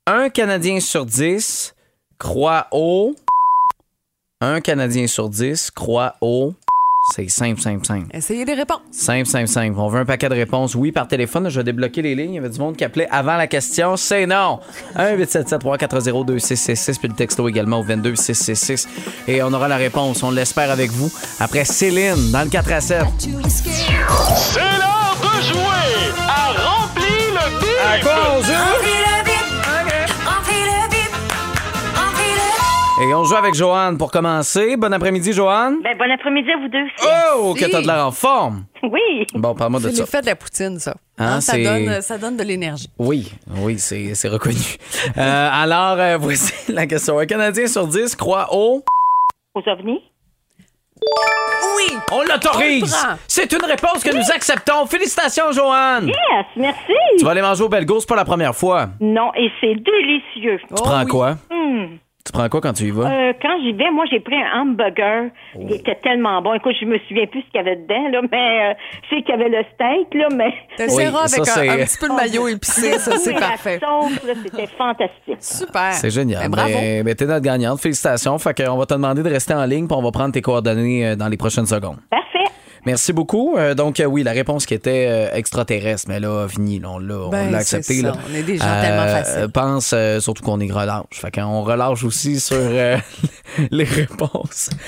un 0.06 0.28
Canadien 0.28 0.81
sur 0.81 1.06
10 1.06 1.75
croit 2.19 2.67
au. 2.72 3.14
Un 4.43 4.61
Canadien 4.61 5.06
sur 5.06 5.28
10 5.31 5.70
croit 5.70 6.17
au. 6.20 6.55
C'est 7.12 7.29
simple, 7.29 7.61
simple, 7.61 7.85
simple. 7.85 8.07
Essayez 8.15 8.45
des 8.45 8.55
réponses. 8.55 8.81
Simple, 8.93 9.27
simple, 9.27 9.49
simple. 9.49 9.79
On 9.79 9.89
veut 9.89 10.01
un 10.01 10.05
paquet 10.05 10.29
de 10.29 10.35
réponses. 10.35 10.75
Oui, 10.75 10.93
par 10.93 11.09
téléphone. 11.09 11.49
Je 11.49 11.61
vais 11.61 11.65
débloquer 11.65 12.03
les 12.03 12.15
lignes. 12.15 12.33
Il 12.33 12.37
y 12.37 12.39
avait 12.39 12.49
du 12.49 12.59
monde 12.59 12.77
qui 12.77 12.85
appelait 12.85 13.09
avant 13.11 13.37
la 13.37 13.47
question. 13.47 13.97
C'est 13.97 14.27
non. 14.27 14.61
1-877-340-2666. 14.97 16.99
Puis 16.99 17.09
le 17.09 17.15
texto 17.15 17.49
également 17.49 17.81
au 17.81 17.85
22666. 17.85 18.89
Et 19.27 19.43
on 19.43 19.53
aura 19.53 19.69
la 19.69 19.77
réponse. 19.77 20.23
On 20.23 20.31
l'espère 20.31 20.71
avec 20.71 20.91
vous. 20.91 21.11
Après 21.41 21.65
Céline, 21.65 22.31
dans 22.31 22.43
le 22.43 22.49
4 22.51 22.73
à 22.73 22.81
7. 22.81 23.05
C'est 23.19 24.61
l'heure 24.61 25.17
de 25.21 25.43
jouer 25.43 26.13
à 26.29 26.53
Rempli 26.53 27.33
le 27.33 27.61
bip! 27.61 27.69
À 27.85 27.99
quoi 28.01 28.39
on 28.39 28.43
Et 33.02 33.14
on 33.14 33.25
joue 33.25 33.35
avec 33.37 33.55
Joanne 33.55 33.97
pour 33.97 34.11
commencer. 34.11 34.76
Bon 34.76 34.93
après-midi, 34.93 35.32
Joanne. 35.32 35.79
Ben, 35.82 35.97
bon 35.97 36.11
après-midi 36.12 36.50
à 36.50 36.56
vous 36.58 36.69
deux. 36.69 36.82
aussi. 36.85 37.08
Oh, 37.38 37.55
que 37.55 37.64
t'as 37.70 37.81
de 37.81 37.87
l'air 37.87 38.06
en 38.06 38.11
forme. 38.11 38.64
Oui. 38.82 39.26
Bon, 39.35 39.55
parle-moi 39.55 39.81
de 39.81 39.88
C'est 39.88 39.97
ça. 39.97 40.02
l'effet 40.02 40.20
de 40.20 40.26
la 40.26 40.37
poutine, 40.37 40.79
ça. 40.79 40.94
Hein, 41.19 41.37
Hein, 41.37 41.41
ça, 41.41 41.52
c'est- 41.55 41.64
donne, 41.64 42.02
ça 42.02 42.19
donne 42.19 42.37
de 42.37 42.43
l'énergie. 42.43 42.88
Oui, 42.99 43.32
oui, 43.62 43.79
c'est 43.79 44.14
c'est 44.14 44.29
reconnu. 44.29 44.76
Euh, 45.17 45.49
alors, 45.52 45.99
euh, 45.99 46.17
voici 46.20 46.52
la 46.73 46.87
question. 46.87 47.19
Un 47.19 47.26
Canadien 47.26 47.67
sur 47.67 47.87
10 47.87 48.14
croit 48.17 48.49
au... 48.55 48.85
Aux 49.55 49.62
ovnis? 49.69 50.03
Oui! 51.76 51.96
On 52.12 52.23
l'autorise! 52.23 52.94
C'est 53.26 53.50
une 53.53 53.64
réponse 53.64 54.05
que 54.05 54.14
nous 54.14 54.31
acceptons. 54.31 54.85
Félicitations, 54.87 55.53
Joanne! 55.53 56.08
Yes, 56.08 56.46
merci. 56.56 56.93
Tu 57.19 57.25
vas 57.25 57.31
aller 57.31 57.41
manger 57.43 57.64
au 57.64 57.69
Belgo, 57.70 57.99
c'est 58.00 58.08
pas 58.08 58.17
la 58.17 58.26
première 58.26 58.55
fois. 58.55 58.91
Non, 59.00 59.32
et 59.35 59.50
c'est 59.61 59.75
délicieux. 59.75 60.58
Tu 60.58 60.67
Oh 60.73 60.82
prends 60.82 61.00
oui. 61.05 61.06
quoi? 61.08 61.31
Hmm. 61.50 61.96
Tu 62.25 62.32
prends 62.32 62.49
quoi 62.50 62.61
quand 62.61 62.75
tu 62.75 62.84
y 62.84 62.90
vas? 62.90 63.11
Euh, 63.11 63.32
quand 63.40 63.58
j'y 63.62 63.72
vais, 63.72 63.90
moi, 63.90 64.05
j'ai 64.11 64.20
pris 64.20 64.37
un 64.37 64.61
hamburger. 64.61 65.31
Oh. 65.55 65.58
Il 65.62 65.72
était 65.72 65.94
tellement 65.96 66.43
bon. 66.43 66.52
Écoute, 66.52 66.75
je 66.78 66.84
me 66.84 66.99
souviens 67.08 67.26
plus 67.26 67.40
ce 67.40 67.46
qu'il 67.46 67.56
y 67.56 67.58
avait 67.58 67.76
dedans, 67.76 68.08
là, 68.11 68.20
mais 68.31 68.70
euh, 68.70 68.75
je 69.05 69.17
sais 69.17 69.22
qu'il 69.22 69.31
y 69.31 69.40
avait 69.40 69.49
le 69.49 69.64
steak, 69.75 70.14
là, 70.14 70.28
mais... 70.37 70.52
T'essaieras 70.76 71.26
Oui, 71.26 71.34
avec 71.34 71.46
ça, 71.46 71.61
un, 71.61 71.76
petit 71.84 71.99
peu 71.99 72.08
de 72.08 72.14
maillot 72.14 72.49
épicé, 72.49 72.99
ça, 72.99 73.17
c'est 73.17 73.32
parfait. 73.32 73.81
c'était 74.44 74.67
fantastique. 74.67 75.38
Super. 75.40 75.93
C'est 75.94 76.11
génial. 76.11 76.43
Ben, 76.43 76.50
bravo. 76.50 76.75
Ben, 76.75 77.05
ben, 77.05 77.14
t'es 77.14 77.25
notre 77.25 77.44
gagnante. 77.44 77.81
Félicitations. 77.81 78.38
Fait 78.38 78.64
qu'on 78.64 78.76
va 78.76 78.84
te 78.84 78.94
demander 78.94 79.22
de 79.22 79.28
rester 79.31 79.55
en 79.55 79.64
ligne 79.64 79.87
puis 79.87 79.96
on 79.96 80.02
va 80.02 80.11
prendre 80.11 80.32
tes 80.32 80.43
coordonnées 80.43 81.06
euh, 81.06 81.17
dans 81.17 81.28
les 81.28 81.38
prochaines 81.38 81.67
secondes. 81.67 81.96
Parfait. 82.11 82.52
Merci 82.87 83.12
beaucoup. 83.12 83.56
Euh, 83.56 83.75
donc, 83.75 84.00
euh, 84.00 84.05
oui, 84.05 84.23
la 84.23 84.32
réponse 84.32 84.67
qui 84.67 84.75
était 84.75 85.06
euh, 85.09 85.35
extraterrestre, 85.35 86.06
mais 86.09 86.21
là, 86.21 86.47
fini, 86.49 86.79
là, 86.79 86.88
on 86.91 86.99
l'a 86.99 87.29
Ben, 87.31 87.55
accepté. 87.55 88.00
ça. 88.00 88.06
là. 88.09 88.12
On 88.31 88.35
est 88.35 88.43
des 88.43 88.56
gens 88.59 88.65
tellement 88.81 89.06
faciles. 89.06 89.49
Pense 89.53 89.91
euh, 89.94 90.21
surtout 90.21 90.43
qu'on 90.43 90.61
est 90.61 90.71
relâche. 90.73 91.05
Fait 91.12 91.31
qu'on 91.31 91.62
relâche 91.62 92.05
aussi 92.05 92.41
sur 92.41 92.56
euh, 92.59 92.97
les 93.71 93.85
réponses. 93.85 94.71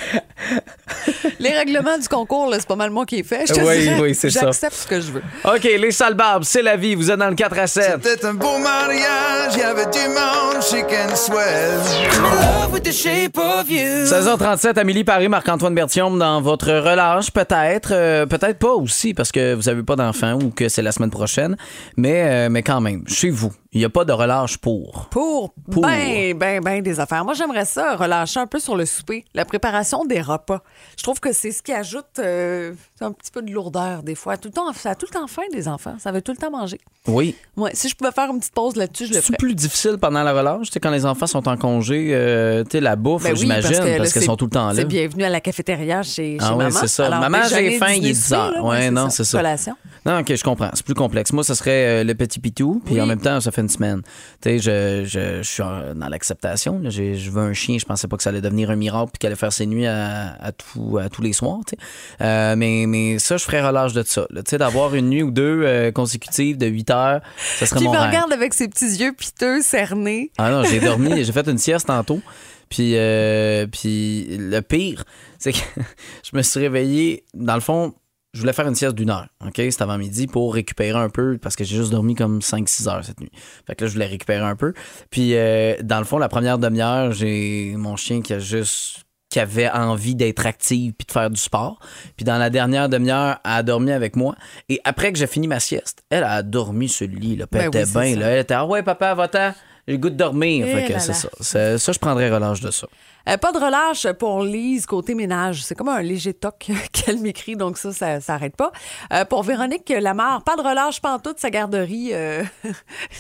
Les 1.39 1.51
règlements 1.51 1.99
du 1.99 2.07
concours, 2.09 2.49
là, 2.49 2.59
c'est 2.61 2.69
pas 2.69 2.77
mal 2.77 2.91
moi 2.91 3.05
qui 3.07 3.17
ai 3.19 3.23
fait. 3.25 3.47
Je 3.49 3.55
te 3.55 3.61
Oui, 3.61 3.81
dirais. 3.81 4.01
oui, 4.01 4.15
c'est 4.15 4.31
ça. 4.31 4.43
J'accepte 4.43 4.75
ce 4.75 4.87
que 4.87 5.01
je 5.01 5.11
veux. 5.13 5.23
OK, 5.45 5.63
les 5.65 5.91
sales 5.91 6.15
barbes, 6.15 6.45
c'est 6.45 6.63
la 6.63 6.77
vie. 6.77 6.95
Vous 6.95 7.11
êtes 7.11 7.19
dans 7.19 7.29
le 7.29 7.35
4 7.35 7.59
à 7.59 7.67
7. 7.67 7.99
C'était 8.03 8.27
un 8.27 8.35
beau 8.35 8.59
mariage, 8.59 9.53
il 9.55 9.59
y 9.59 9.63
avait 9.63 9.87
du 9.87 9.99
monde, 10.09 10.63
chic 10.63 10.85
and 10.85 11.17
swell. 11.17 11.81
I'm 12.15 12.25
in 12.25 12.61
love 12.63 12.73
with 12.73 12.83
the 12.85 12.93
shape 12.93 13.37
of 13.39 13.69
you. 13.69 14.05
16h37, 14.07 14.79
Amélie 14.79 15.03
Paris, 15.05 15.29
Marc-Antoine 15.29 15.75
Bertium 15.75 16.19
dans 16.19 16.41
votre 16.41 16.71
relâche, 16.71 17.31
peut-être. 17.33 17.82
Euh, 17.91 18.27
peut-être 18.27 18.59
pas 18.59 18.73
aussi, 18.73 19.15
parce 19.15 19.33
que 19.33 19.55
vous 19.55 19.69
avez 19.69 19.83
pas 19.83 19.97
d'enfant 19.97 20.35
ou 20.35 20.51
que 20.51 20.69
c'est 20.69 20.83
la 20.83 20.93
semaine 20.93 21.11
prochaine. 21.11 21.57
Mais, 21.97 22.23
euh, 22.25 22.49
mais 22.51 22.63
quand 22.63 22.81
même, 22.81 23.05
chez 23.09 23.31
vous, 23.31 23.53
il 23.73 23.79
n'y 23.79 23.85
a 23.85 23.89
pas 23.89 24.05
de 24.05 24.13
relâche 24.13 24.59
pour. 24.59 25.07
Pour, 25.11 25.55
Pour. 25.71 25.83
ben, 25.83 26.37
ben, 26.37 26.61
ben 26.63 26.83
des 26.83 27.01
affaires. 27.01 27.25
Moi, 27.25 27.35
j'aimerais 27.35 27.65
ça 27.65 27.97
relâcher 27.97 28.39
un 28.41 28.47
peu 28.47 28.59
sur 28.59 28.77
le 28.77 28.85
souper, 28.85 29.25
la 29.35 29.45
préparation 29.45 30.05
des 30.05 30.21
repas. 30.21 30.63
Je 30.99 31.03
trouve 31.03 31.21
que 31.21 31.33
c'est 31.33 31.53
ce 31.53 31.63
qui 31.63 31.73
ajoute 31.73 32.05
euh, 32.19 32.75
un 33.01 33.13
petit 33.13 33.31
peu 33.31 33.41
de 33.43 33.51
lourdeur 33.51 34.03
des 34.03 34.15
fois. 34.15 34.37
Tout 34.37 34.49
le 34.49 34.53
temps, 34.55 34.73
ça 34.75 34.91
a 34.91 34.95
tout 34.95 35.07
le 35.11 35.15
temps 35.19 35.27
faim, 35.27 35.43
des 35.53 35.69
enfants. 35.69 35.95
Ça 35.99 36.13
veut 36.13 36.21
tout 36.23 36.33
le 36.33 36.39
temps 36.39 36.51
manger. 36.51 36.79
Oui. 37.09 37.35
Ouais, 37.57 37.71
si 37.75 37.89
je 37.89 37.97
pouvais 37.97 38.13
faire 38.13 38.31
une 38.31 38.39
petite 38.39 38.55
pause 38.55 38.77
là-dessus, 38.77 39.07
je 39.07 39.11
le 39.11 39.15
C'est 39.17 39.23
ferais. 39.27 39.37
plus 39.39 39.55
difficile 39.55 39.97
pendant 40.01 40.23
la 40.23 40.33
relâche, 40.33 40.67
tu 40.69 40.73
sais, 40.75 40.81
quand 40.81 40.91
les 40.91 41.07
enfants 41.07 41.27
sont 41.27 41.49
en 41.49 41.57
congé, 41.57 42.11
euh, 42.13 42.63
tu 42.65 42.73
sais, 42.73 42.81
la 42.81 42.95
bouffe, 42.95 43.23
Ben 43.25 43.33
oui, 43.33 43.39
j'imagine, 43.39 43.71
parce, 43.73 43.81
qu'elles 43.81 44.07
c'est- 44.09 44.21
sont 44.21 44.37
tout 44.37 44.45
le 44.45 44.51
temps 44.51 44.69
là. 44.69 44.75
C'est 44.75 44.85
bienvenue 44.85 45.25
à 45.25 45.31
la 45.31 45.41
cafétéria 45.41 46.03
chez, 46.03 46.39
chez 46.39 46.39
Ah 46.41 46.55
maman. 46.55 46.71
c'est 46.71 46.87
ça. 46.89 47.07
Alors, 47.07 47.21
Maman, 47.21 47.39
j'ai 47.49 47.79
faim, 47.79 47.87
il 47.91 47.95
est 47.97 48.01
dîner, 48.01 48.13
10 48.13 48.33
heures. 48.35 48.65
Ouais, 48.65 48.91
non, 48.91 49.09
c'est 49.11 49.25
ça. 49.25 49.39
Collation. 49.39 49.75
Non, 50.05 50.19
ok, 50.21 50.35
je 50.35 50.45
comprends. 50.45 50.71
C'est 50.75 50.85
plus 50.85 50.95
complexe. 50.95 51.33
Moi, 51.33 51.43
ce 51.45 51.55
serait 51.55 52.01
euh, 52.03 52.05
le 52.05 52.15
petit 52.15 52.39
pitou, 52.39 52.83
puis 52.85 52.95
Oui. 52.95 53.01
en 53.01 53.07
même 53.07 53.21
temps, 53.21 53.41
ça 53.41 53.51
fait 53.51 53.62
une 53.63 53.69
semaine. 53.69 54.03
Tu 54.43 54.51
sais, 54.51 54.59
je, 54.59 55.05
je, 55.07 55.43
je 55.43 55.49
suis 55.49 55.63
dans 55.63 56.09
l'acceptation. 56.09 56.81
Je 56.91 57.31
veux 57.31 57.43
un 57.43 57.53
chien. 57.55 57.79
Je 57.79 57.85
pensais 57.87 58.07
pas 58.09 58.17
que 58.17 58.23
ça 58.23 58.31
allait 58.31 58.41
devenir 58.43 58.71
un 58.71 58.77
miracle 58.77 59.11
puis 59.13 59.19
qu'elle 59.19 59.29
allait 59.33 59.39
faire 59.39 59.53
ses 59.53 59.67
nuits 59.67 59.87
à, 59.87 60.35
à, 60.41 60.53
tout- 60.53 60.99
à 60.99 61.09
tous 61.09 61.23
les 61.23 61.33
soirs. 61.33 61.61
tu 61.67 61.77
sais. 61.77 61.83
Euh, 62.25 62.55
mais, 62.57 62.85
mais 62.87 63.19
ça, 63.19 63.37
je 63.39 63.45
ferais 63.45 63.67
relâche 63.67 63.93
de 63.95 64.03
ça. 64.03 64.27
Tu 64.31 64.43
sais, 64.47 64.59
d'avoir 64.59 64.95
une 64.95 65.09
nuit 65.09 65.23
ou 65.23 65.31
deux 65.31 65.63
euh, 65.65 65.91
consécutives 65.93 66.59
de 66.59 66.67
8 66.67 66.91
heures, 66.91 67.21
ça 67.59 67.67
serait 67.67 67.79
Qui 67.81 67.85
mon 67.87 67.93
me 67.93 67.99
rêve. 67.99 68.09
regarde 68.09 68.33
avec 68.33 68.53
ses 68.55 68.69
petits 68.69 68.97
yeux 68.97 69.13
piteux, 69.13 69.63
cernés. 69.63 70.31
Ah 70.39 70.51
non, 70.51 70.65
j'ai 70.65 70.81
dormi, 70.81 71.25
j'ai 71.25 71.33
fait 71.33 71.47
une 71.49 71.59
sieste 71.59 71.87
tantôt. 71.87 72.21
Puis, 72.69 72.93
euh, 72.97 73.67
puis 73.67 74.37
le 74.39 74.61
pire, 74.61 75.05
c'est 75.39 75.53
que 75.53 75.59
je 76.31 76.37
me 76.37 76.43
suis 76.43 76.61
réveillé. 76.61 77.25
Dans 77.35 77.55
le 77.55 77.61
fond, 77.61 77.93
je 78.35 78.41
voulais 78.41 78.53
faire 78.55 78.67
une 78.67 78.75
sieste 78.75 78.95
d'une 78.95 79.11
heure, 79.11 79.29
OK? 79.47 79.57
C'était 79.57 79.83
avant 79.83 79.99
midi 79.99 80.27
pour 80.27 80.55
récupérer 80.55 80.99
un 80.99 81.11
peu 81.11 81.37
parce 81.39 81.55
que 81.57 81.65
j'ai 81.65 81.77
juste 81.77 81.91
dormi 81.91 82.15
comme 82.15 82.39
5-6 82.41 82.89
heures 82.89 83.05
cette 83.05 83.21
nuit. 83.21 83.31
Fait 83.67 83.75
que 83.75 83.85
là, 83.85 83.89
je 83.89 83.93
voulais 83.95 84.07
récupérer 84.07 84.45
un 84.45 84.57
peu. 84.57 84.73
Puis, 85.11 85.35
euh, 85.37 85.75
dans 85.83 85.99
le 85.99 86.05
fond, 86.05 86.17
la 86.19 86.29
première 86.29 86.59
demi-heure, 86.59 87.13
j'ai 87.13 87.75
mon 87.77 87.97
chien 87.97 88.23
qui 88.23 88.33
a 88.33 88.39
juste 88.39 89.01
qui 89.29 89.41
avait 89.41 89.71
envie 89.71 90.15
d'être 90.15 90.45
active 90.45 90.93
puis 90.93 91.07
de 91.07 91.13
faire 91.13 91.31
du 91.31 91.41
sport. 91.41 91.79
Puis 92.17 92.25
dans 92.25 92.37
la 92.37 92.51
dernière 92.51 92.91
demi-heure, 92.91 93.39
elle 93.45 93.51
a 93.51 93.63
dormi 93.63 93.91
avec 93.91 94.15
moi. 94.15 94.35
Et 94.69 94.79
après 94.85 95.11
que 95.11 95.19
j'ai 95.19 95.27
fini 95.27 95.47
ma 95.49 95.59
sieste, 95.59 96.03
elle 96.11 96.25
a 96.25 96.43
dormi 96.43 96.87
sur 96.89 97.07
le 97.09 97.15
lit. 97.15 97.37
Là, 97.37 97.47
Ben 97.51 97.65
oui, 97.65 97.71
bien. 97.71 97.87
ça. 97.87 98.05
là. 98.05 98.27
Elle 98.29 98.41
était 98.41 98.53
Ah 98.55 98.67
ouais, 98.67 98.83
papa, 98.83 99.15
va-t'en. 99.15 99.55
J'ai 99.89 99.95
le 99.95 99.99
goût 99.99 100.11
de 100.11 100.17
dormir. 100.17 100.67
Eh 100.69 100.75
Fait 100.75 100.93
que 100.93 100.99
c'est 101.01 101.15
ça. 101.15 101.29
C'est- 101.41 101.79
Ça, 101.79 101.93
je 101.93 101.99
prendrais 101.99 102.31
relâche 102.31 102.61
de 102.61 102.71
ça. 102.71 102.87
Euh, 103.29 103.37
pas 103.37 103.53
de 103.53 103.59
relâche 103.59 104.07
pour 104.19 104.43
Lise 104.43 104.87
côté 104.87 105.15
ménage. 105.15 105.63
C'est 105.65 105.75
comme 105.75 105.89
un 105.89 106.03
léger 106.03 106.35
toc 106.35 106.71
qu'elle 106.93 107.19
m'écrit, 107.19 107.57
donc 107.57 107.79
ça, 107.79 107.93
ça 107.93 108.21
s'arrête 108.21 108.57
pas. 108.57 108.73
Euh, 109.13 109.25
pour 109.25 109.43
Véronique 109.43 109.93
Lamar, 110.01 110.43
pas 110.43 110.57
de 110.57 110.63
relâche 110.63 111.01
pantoute, 111.01 111.39
sa 111.39 111.51
garderie. 111.51 112.11
euh, 112.13 112.43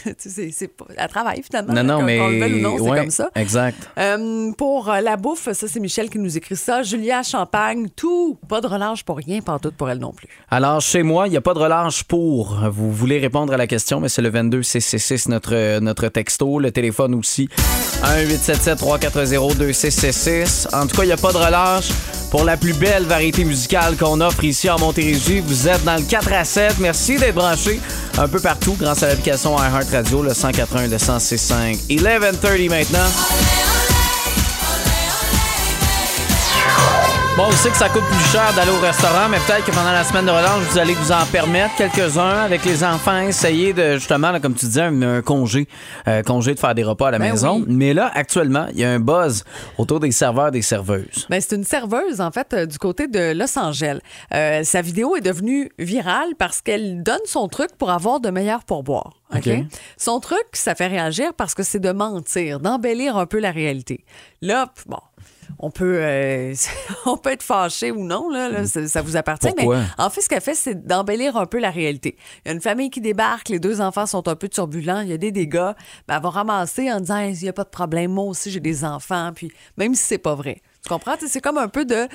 tu 0.04 0.14
sais, 0.30 0.50
c'est 0.52 0.68
pas- 0.68 0.86
elle 0.96 1.08
travaille 1.08 1.42
finalement. 1.42 1.72
Non, 1.72 1.84
non, 1.84 2.02
mais. 2.02 2.20
ou 2.20 2.58
non, 2.60 2.76
ouais, 2.80 2.98
comme 2.98 3.10
ça. 3.10 3.30
Exact. 3.34 3.88
Pour 4.58 4.90
la 4.90 5.16
bouffe, 5.16 5.50
ça 5.52 5.68
c'est 5.68 5.80
Michel 5.80 6.10
qui 6.10 6.18
nous 6.18 6.36
écrit 6.36 6.56
ça. 6.56 6.82
Julia 6.82 7.22
Champagne, 7.22 7.88
tout. 7.94 8.38
Pas 8.48 8.60
de 8.60 8.66
relâche 8.66 9.04
pour 9.04 9.16
rien, 9.18 9.40
pantoute 9.40 9.74
pour 9.76 9.88
elle 9.90 9.98
non 9.98 10.12
plus. 10.12 10.28
Alors, 10.50 10.80
chez 10.80 11.02
moi, 11.02 11.28
il 11.28 11.30
n'y 11.30 11.36
a 11.36 11.40
pas 11.40 11.54
de 11.54 11.58
relâche 11.58 12.04
pour. 12.04 12.58
Vous 12.70 12.92
voulez 12.92 13.18
répondre 13.18 13.52
à 13.52 13.56
la 13.56 13.66
question, 13.66 14.00
mais 14.00 14.08
c'est 14.08 14.22
le 14.22 14.30
22 14.30 14.60
CC6, 14.62 15.28
notre, 15.30 15.78
notre 15.80 16.08
texto. 16.08 16.58
Le 16.58 16.70
téléphone 16.70 17.14
aussi, 17.14 17.48
1-877-340-2666. 19.92 20.74
En 20.74 20.86
tout 20.86 20.96
cas, 20.96 21.02
il 21.04 21.06
n'y 21.06 21.12
a 21.12 21.16
pas 21.16 21.32
de 21.32 21.38
relâche 21.38 21.88
pour 22.30 22.44
la 22.44 22.56
plus 22.56 22.72
belle 22.72 23.04
variété 23.04 23.44
musicale 23.44 23.96
qu'on 23.96 24.20
offre 24.20 24.42
ici 24.44 24.70
en 24.70 24.78
Montérégie. 24.78 25.40
Vous 25.40 25.68
êtes 25.68 25.84
dans 25.84 25.96
le 25.96 26.02
4 26.02 26.32
à 26.32 26.44
7. 26.44 26.78
Merci 26.78 27.16
d'être 27.16 27.34
branchés 27.34 27.80
un 28.18 28.28
peu 28.28 28.40
partout 28.40 28.76
grâce 28.78 29.02
à 29.02 29.08
l'application 29.08 29.56
iHeartRadio, 29.58 30.22
le 30.22 30.34
180, 30.34 30.88
le 30.88 30.98
165. 30.98 31.78
11h30 31.90 32.70
maintenant. 32.70 33.08
Bon, 37.34 37.44
on 37.48 37.50
sait 37.52 37.70
que 37.70 37.76
ça 37.76 37.88
coûte 37.88 38.02
plus 38.02 38.30
cher 38.30 38.52
d'aller 38.54 38.70
au 38.70 38.78
restaurant, 38.80 39.26
mais 39.30 39.38
peut-être 39.46 39.64
que 39.64 39.70
pendant 39.70 39.90
la 39.90 40.04
semaine 40.04 40.26
de 40.26 40.30
relâche, 40.30 40.68
vous 40.70 40.78
allez 40.78 40.92
vous 40.92 41.12
en 41.12 41.24
permettre 41.24 41.74
quelques-uns 41.76 42.42
avec 42.42 42.62
les 42.66 42.84
enfants, 42.84 43.20
essayer 43.20 43.72
de, 43.72 43.94
justement, 43.94 44.32
là, 44.32 44.38
comme 44.38 44.52
tu 44.54 44.66
disais, 44.66 44.82
un, 44.82 45.00
un 45.00 45.22
congé, 45.22 45.66
euh, 46.08 46.22
congé 46.22 46.54
de 46.54 46.60
faire 46.60 46.74
des 46.74 46.82
repas 46.84 47.08
à 47.08 47.12
la 47.12 47.18
Ben 47.18 47.30
maison. 47.32 47.60
oui. 47.60 47.64
Mais 47.68 47.94
là, 47.94 48.10
actuellement, 48.14 48.66
il 48.74 48.80
y 48.80 48.84
a 48.84 48.90
un 48.90 49.00
buzz 49.00 49.44
autour 49.78 49.98
des 49.98 50.12
serveurs, 50.12 50.50
des 50.50 50.60
serveuses. 50.60 51.26
Ben, 51.30 51.40
c'est 51.40 51.56
une 51.56 51.64
serveuse, 51.64 52.20
en 52.20 52.30
fait, 52.30 52.52
euh, 52.52 52.66
du 52.66 52.76
côté 52.76 53.08
de 53.08 53.32
Los 53.32 53.58
Angeles. 53.58 54.00
Euh, 54.34 54.62
sa 54.62 54.82
vidéo 54.82 55.16
est 55.16 55.22
devenue 55.22 55.70
virale 55.78 56.34
parce 56.38 56.60
qu'elle 56.60 57.02
donne 57.02 57.24
son 57.24 57.48
truc 57.48 57.70
pour 57.78 57.90
avoir 57.90 58.20
de 58.20 58.28
meilleurs 58.28 58.64
pourboires. 58.64 59.14
OK? 59.34 59.46
OK. 59.46 59.52
Son 59.96 60.20
truc, 60.20 60.44
ça 60.52 60.74
fait 60.74 60.88
réagir 60.88 61.32
parce 61.34 61.54
que 61.54 61.62
c'est 61.62 61.80
de 61.80 61.92
mentir, 61.92 62.60
d'embellir 62.60 63.16
un 63.16 63.24
peu 63.24 63.38
la 63.40 63.52
réalité. 63.52 64.04
Là, 64.42 64.66
bon. 64.86 64.98
On 65.58 65.70
peut, 65.70 65.98
euh, 66.00 66.54
on 67.06 67.16
peut 67.16 67.30
être 67.32 67.42
fâché 67.42 67.90
ou 67.90 68.04
non, 68.04 68.28
là, 68.30 68.48
là, 68.48 68.66
ça, 68.66 68.86
ça 68.88 69.02
vous 69.02 69.16
appartient. 69.16 69.48
Pourquoi? 69.56 69.78
Mais 69.78 69.84
en 69.98 70.10
fait, 70.10 70.20
ce 70.20 70.28
qu'elle 70.28 70.40
fait, 70.40 70.54
c'est 70.54 70.86
d'embellir 70.86 71.36
un 71.36 71.46
peu 71.46 71.58
la 71.58 71.70
réalité. 71.70 72.16
Il 72.44 72.48
y 72.48 72.50
a 72.50 72.54
une 72.54 72.60
famille 72.60 72.90
qui 72.90 73.00
débarque, 73.00 73.48
les 73.48 73.58
deux 73.60 73.80
enfants 73.80 74.06
sont 74.06 74.26
un 74.28 74.34
peu 74.36 74.48
turbulents, 74.48 75.00
il 75.00 75.08
y 75.08 75.12
a 75.12 75.18
des 75.18 75.32
dégâts. 75.32 75.72
Ben, 76.08 76.16
elle 76.16 76.22
va 76.22 76.30
ramasser 76.30 76.90
en 76.92 77.00
disant 77.00 77.18
il 77.20 77.34
n'y 77.34 77.48
a 77.48 77.52
pas 77.52 77.64
de 77.64 77.68
problème, 77.70 78.12
moi 78.12 78.24
aussi 78.24 78.50
j'ai 78.50 78.60
des 78.60 78.84
enfants, 78.84 79.30
puis 79.34 79.50
même 79.76 79.94
si 79.94 80.02
c'est 80.04 80.18
pas 80.18 80.34
vrai. 80.34 80.60
Tu 80.82 80.88
comprends? 80.88 81.14
C'est 81.24 81.40
comme 81.40 81.58
un 81.58 81.68
peu 81.68 81.84
de 81.84 82.08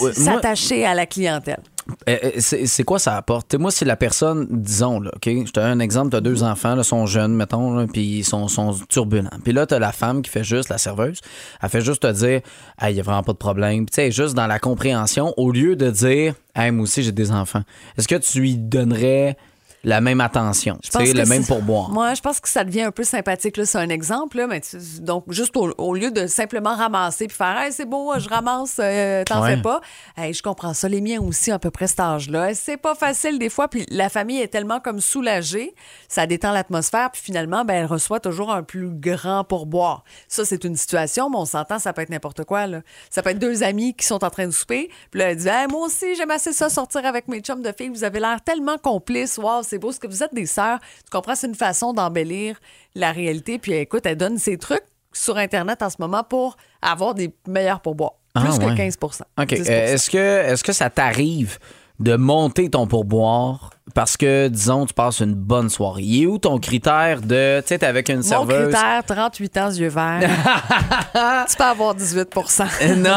moi- 0.00 0.12
s'attacher 0.14 0.86
à 0.86 0.94
la 0.94 1.04
clientèle. 1.04 1.60
Euh, 2.08 2.18
euh, 2.24 2.30
c'est 2.38 2.84
quoi 2.84 2.98
ça 2.98 3.16
apporte? 3.16 3.54
Moi, 3.54 3.70
c'est 3.70 3.84
la 3.84 3.96
personne, 3.96 4.46
disons, 4.50 5.00
là, 5.00 5.10
OK? 5.14 5.24
Je 5.26 5.50
te 5.50 5.60
donne 5.60 5.70
un 5.70 5.80
exemple, 5.80 6.10
t'as 6.10 6.20
deux 6.20 6.42
enfants, 6.42 6.74
là, 6.74 6.82
sont 6.82 7.06
jeunes, 7.06 7.34
mettons, 7.34 7.86
puis 7.86 8.18
ils 8.18 8.24
sont, 8.24 8.48
sont 8.48 8.74
turbulents. 8.88 9.30
Puis 9.42 9.52
là, 9.52 9.66
t'as 9.66 9.78
la 9.78 9.92
femme 9.92 10.22
qui 10.22 10.30
fait 10.30 10.44
juste, 10.44 10.68
la 10.68 10.78
serveuse, 10.78 11.20
elle 11.60 11.68
fait 11.68 11.80
juste 11.80 12.02
te 12.02 12.12
dire, 12.12 12.40
il 12.82 12.90
y 12.92 13.00
a 13.00 13.02
vraiment 13.02 13.22
pas 13.22 13.32
de 13.32 13.38
problème. 13.38 13.86
Puis, 13.86 13.94
tu 13.94 14.02
sais, 14.02 14.10
juste 14.10 14.34
dans 14.34 14.46
la 14.46 14.58
compréhension, 14.58 15.34
au 15.36 15.50
lieu 15.50 15.76
de 15.76 15.90
dire, 15.90 16.34
hey, 16.54 16.70
moi 16.70 16.84
aussi, 16.84 17.02
j'ai 17.02 17.12
des 17.12 17.30
enfants. 17.32 17.62
Est-ce 17.98 18.08
que 18.08 18.16
tu 18.16 18.40
lui 18.40 18.56
donnerais 18.56 19.36
la 19.84 20.00
même 20.00 20.20
attention, 20.20 20.78
que 20.92 20.98
le 20.98 21.24
même 21.26 21.42
c'est- 21.42 21.48
pourboire? 21.48 21.90
Moi, 21.90 22.14
je 22.14 22.20
pense 22.20 22.40
que 22.40 22.48
ça 22.48 22.64
devient 22.64 22.82
un 22.82 22.90
peu 22.92 23.04
sympathique. 23.04 23.56
Là, 23.56 23.66
c'est 23.66 23.78
un 23.78 23.88
exemple, 23.88 24.36
là, 24.36 24.46
mais 24.46 24.60
tu- 24.60 24.76
donc 25.00 25.24
juste 25.32 25.56
au, 25.56 25.72
au 25.78 25.94
lieu 25.94 26.10
de 26.10 26.26
simplement 26.26 26.74
ramasser 26.76 27.26
puis 27.26 27.36
faire, 27.36 27.58
hey, 27.60 27.72
c'est 27.72 27.84
beau, 27.84 28.12
je 28.18 28.28
ramasse, 28.28 28.76
euh, 28.78 29.24
t'en 29.24 29.42
Ouais. 29.42 29.56
fais 29.56 29.62
pas. 29.62 29.80
Hey, 30.16 30.32
je 30.34 30.42
comprends 30.42 30.74
ça. 30.74 30.88
Les 30.88 31.00
miens 31.00 31.20
aussi, 31.20 31.50
à 31.50 31.58
peu 31.58 31.70
près 31.70 31.86
cet 31.86 32.00
âge-là. 32.00 32.54
C'est 32.54 32.76
pas 32.76 32.94
facile 32.94 33.38
des 33.38 33.48
fois, 33.48 33.68
puis 33.68 33.84
la 33.90 34.08
famille 34.08 34.40
est 34.40 34.48
tellement 34.48 34.80
comme 34.80 35.00
soulagée, 35.00 35.74
ça 36.08 36.26
détend 36.26 36.52
l'atmosphère, 36.52 37.10
puis 37.10 37.20
finalement, 37.22 37.64
ben, 37.64 37.74
elle 37.74 37.86
reçoit 37.86 38.20
toujours 38.20 38.52
un 38.52 38.62
plus 38.62 38.88
grand 38.90 39.44
pourboire. 39.44 40.04
Ça, 40.28 40.44
c'est 40.44 40.64
une 40.64 40.76
situation, 40.76 41.30
mais 41.30 41.36
on 41.38 41.44
s'entend, 41.44 41.78
ça 41.78 41.92
peut 41.92 42.02
être 42.02 42.10
n'importe 42.10 42.44
quoi. 42.44 42.66
Là. 42.66 42.80
Ça 43.10 43.22
peut 43.22 43.30
être 43.30 43.38
deux 43.38 43.62
amis 43.62 43.94
qui 43.94 44.06
sont 44.06 44.22
en 44.24 44.30
train 44.30 44.46
de 44.46 44.52
souper, 44.52 44.90
puis 45.10 45.20
là, 45.20 45.30
elle 45.30 45.36
dit, 45.36 45.48
Hey, 45.48 45.66
moi 45.68 45.86
aussi, 45.86 46.14
j'aime 46.14 46.30
assez 46.30 46.52
ça, 46.52 46.68
sortir 46.68 47.04
avec 47.04 47.28
mes 47.28 47.40
chums 47.40 47.62
de 47.62 47.72
filles. 47.76 47.88
Vous 47.88 48.04
avez 48.04 48.20
l'air 48.20 48.40
tellement 48.44 48.78
complices. 48.78 49.38
Wow, 49.38 49.62
c'est 49.72 49.78
beau. 49.78 49.90
Ce 49.90 49.98
que 49.98 50.06
vous 50.06 50.22
êtes 50.22 50.34
des 50.34 50.44
sœurs. 50.46 50.78
Tu 51.04 51.10
comprends? 51.10 51.34
C'est 51.34 51.46
une 51.46 51.54
façon 51.54 51.92
d'embellir 51.94 52.60
la 52.94 53.10
réalité. 53.10 53.58
Puis 53.58 53.72
écoute, 53.72 54.04
elle 54.04 54.16
donne 54.18 54.36
ses 54.38 54.58
trucs 54.58 54.84
sur 55.14 55.36
Internet 55.38 55.82
en 55.82 55.88
ce 55.90 55.96
moment 55.98 56.22
pour 56.24 56.56
avoir 56.82 57.14
des 57.14 57.34
meilleurs 57.48 57.80
pourboires. 57.80 58.12
Plus 58.34 58.44
Ah, 58.54 58.58
que 58.58 58.64
ouais. 58.66 58.74
15 58.76 58.98
OK. 59.02 59.46
10 59.54 59.68
Euh, 59.70 59.94
Est-ce 59.94 60.10
que, 60.10 60.18
est 60.18 60.62
que 60.62 60.72
ça 60.72 60.90
t'arrive 60.90 61.58
de 62.00 62.16
monter 62.16 62.68
ton 62.70 62.86
pourboire 62.86 63.70
parce 63.94 64.16
que, 64.16 64.48
disons, 64.48 64.86
tu 64.86 64.94
passes 64.94 65.20
une 65.20 65.34
bonne 65.34 65.68
soirée? 65.68 66.02
Il 66.02 66.22
est 66.22 66.26
où 66.26 66.38
ton 66.38 66.58
critère 66.58 67.20
de. 67.20 67.60
Tu 67.60 67.68
sais, 67.68 67.78
t'es 67.78 67.86
avec 67.86 68.08
une 68.08 68.16
Mon 68.16 68.22
serveuse? 68.22 68.72
critère, 68.72 69.02
38 69.06 69.56
ans, 69.58 69.70
yeux 69.70 69.88
verts. 69.88 70.20
tu 71.48 71.56
peux 71.56 71.64
avoir 71.64 71.94
18% 71.96 72.66
Euh, 72.82 72.94
Non, 73.02 73.10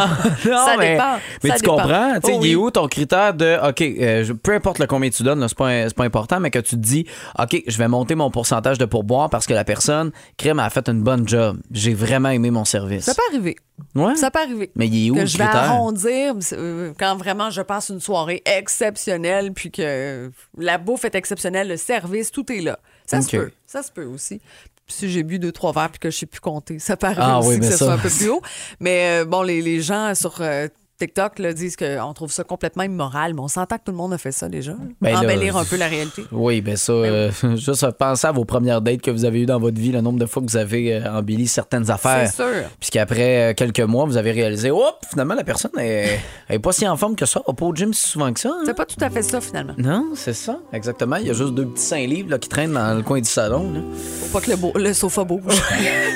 non, 0.51 0.65
Ça 0.65 0.75
mais, 0.77 0.93
dépend. 0.93 1.15
mais 1.43 1.49
Ça 1.49 1.55
tu 1.55 1.61
dépend. 1.61 1.75
comprends? 1.77 2.13
Tu 2.15 2.27
sais, 2.27 2.33
Oh 2.35 2.39
il 2.43 2.51
est 2.51 2.55
où 2.55 2.71
ton 2.71 2.87
critère 2.87 3.33
de, 3.33 3.57
OK, 3.69 3.81
euh, 3.81 4.33
peu 4.41 4.53
importe 4.53 4.79
le 4.79 4.87
combien 4.87 5.09
tu 5.09 5.23
donnes, 5.23 5.45
c'est 5.47 5.57
pas, 5.57 5.89
pas 5.95 6.03
important, 6.03 6.39
mais 6.39 6.51
que 6.51 6.59
tu 6.59 6.71
te 6.75 6.81
dis, 6.81 7.05
OK, 7.39 7.63
je 7.67 7.77
vais 7.77 7.87
monter 7.87 8.15
mon 8.15 8.29
pourcentage 8.31 8.77
de 8.77 8.85
pourboire 8.85 9.29
parce 9.29 9.45
que 9.45 9.53
la 9.53 9.63
personne, 9.63 10.11
crème, 10.37 10.59
a 10.59 10.69
fait 10.69 10.87
une 10.89 11.01
bonne 11.03 11.27
job. 11.27 11.57
J'ai 11.71 11.93
vraiment 11.93 12.29
aimé 12.29 12.51
mon 12.51 12.65
service. 12.65 13.05
Ça 13.05 13.13
peut 13.13 13.21
arriver. 13.31 13.55
Ouais. 13.93 14.15
Ça 14.15 14.31
peut 14.31 14.39
arriver. 14.39 14.71
Mais 14.75 14.87
il 14.87 15.07
est 15.07 15.11
où 15.11 15.15
que 15.15 15.19
le 15.21 15.25
je 15.25 15.37
vais 15.37 15.43
critère? 15.43 15.63
arrondir 15.71 16.33
euh, 16.53 16.93
quand 16.97 17.15
vraiment 17.17 17.49
je 17.49 17.61
passe 17.61 17.89
une 17.89 17.99
soirée 17.99 18.41
exceptionnelle, 18.45 19.51
puis 19.53 19.71
que 19.71 20.31
la 20.65 20.77
bouffe 20.77 21.05
est 21.05 21.15
exceptionnelle, 21.15 21.67
le 21.69 21.77
service, 21.77 22.31
tout 22.31 22.51
est 22.51 22.61
là. 22.61 22.79
Ça 23.05 23.21
se 23.21 23.29
peut. 23.29 23.51
Ça 23.67 23.83
se 23.83 23.91
peut 23.91 24.05
aussi. 24.05 24.39
Puis 24.85 24.95
Si 24.95 25.09
j'ai 25.09 25.23
bu 25.23 25.39
deux, 25.39 25.51
trois 25.51 25.71
verres 25.71 25.89
puis 25.89 25.99
que 25.99 26.09
je 26.11 26.17
sais 26.17 26.25
plus 26.25 26.41
compter, 26.41 26.77
ça 26.79 26.95
arriver 27.07 27.21
Ah 27.25 27.39
aussi 27.39 27.49
oui, 27.49 27.59
que 27.59 27.65
ce 27.65 27.71
ça- 27.71 27.77
soit 27.85 27.93
un 27.93 27.97
peu 27.97 28.09
plus 28.09 28.29
haut. 28.29 28.41
Mais 28.79 29.21
euh, 29.21 29.25
bon, 29.25 29.41
les, 29.41 29.61
les 29.61 29.81
gens 29.81 30.13
sur 30.15 30.41
euh, 30.41 30.67
TikTok 30.97 31.39
là, 31.39 31.51
disent 31.53 31.75
qu'on 31.75 32.13
trouve 32.13 32.31
ça 32.31 32.43
complètement 32.45 32.83
immoral, 32.83 33.33
mais 33.33 33.41
on 33.41 33.47
s'entend 33.49 33.77
que 33.77 33.83
tout 33.85 33.91
le 33.91 33.97
monde 33.97 34.13
a 34.13 34.17
fait 34.17 34.31
ça 34.31 34.47
déjà. 34.47 34.73
Ben 35.01 35.13
là, 35.13 35.19
Embellir 35.19 35.57
un 35.57 35.65
peu 35.65 35.75
la 35.75 35.87
réalité. 35.87 36.23
Oui, 36.31 36.61
ben 36.61 36.77
ça, 36.77 36.93
euh, 36.93 37.31
juste 37.55 37.85
penser 37.91 38.27
à 38.27 38.31
vos 38.31 38.45
premières 38.45 38.81
dates 38.81 39.01
que 39.01 39.11
vous 39.11 39.25
avez 39.25 39.41
eues 39.41 39.45
dans 39.45 39.59
votre 39.59 39.77
vie, 39.79 39.91
le 39.91 39.99
nombre 40.01 40.19
de 40.19 40.25
fois 40.25 40.41
que 40.41 40.49
vous 40.49 40.55
avez 40.57 40.93
euh, 40.95 41.11
embelli 41.17 41.47
certaines 41.47 41.91
affaires. 41.91 42.29
C'est 42.29 42.35
sûr. 42.43 42.69
Puisqu'après 42.79 43.51
euh, 43.51 43.53
quelques 43.53 43.81
mois, 43.81 44.05
vous 44.05 44.15
avez 44.17 44.31
réalisé, 44.31 44.71
hop, 44.71 44.97
finalement, 45.09 45.33
la 45.35 45.43
personne 45.43 45.71
est, 45.79 46.19
elle 46.47 46.55
est 46.55 46.59
pas 46.59 46.71
si 46.71 46.87
en 46.87 46.95
forme 46.95 47.15
que 47.15 47.25
ça, 47.25 47.41
elle 47.45 47.51
va 47.51 47.55
pas 47.57 47.65
au 47.65 47.75
gym 47.75 47.93
si 47.93 48.07
souvent 48.07 48.31
que 48.31 48.39
ça. 48.39 48.49
hein? 48.49 48.63
C'est 48.65 48.73
pas 48.75 48.85
tout 48.85 48.95
à 49.01 49.09
fait 49.09 49.21
ça 49.21 49.41
finalement. 49.41 49.73
Non, 49.77 50.11
c'est 50.15 50.33
ça, 50.33 50.59
exactement. 50.71 51.17
Il 51.17 51.27
y 51.27 51.29
a 51.29 51.33
juste 51.33 51.53
deux 51.53 51.65
petits 51.65 51.83
saint 51.83 52.05
livres 52.07 52.29
là, 52.31 52.39
qui 52.39 52.47
traînent 52.47 52.73
dans 52.73 52.95
le 52.95 53.01
coin 53.03 53.19
du 53.19 53.29
salon. 53.29 53.71
Là. 53.73 53.79
Faut 54.21 54.39
pas 54.39 54.45
que 54.45 54.51
le, 54.51 54.55
beau- 54.57 54.73
le 54.75 54.93
sofa 54.93 55.23
bouge. 55.25 55.43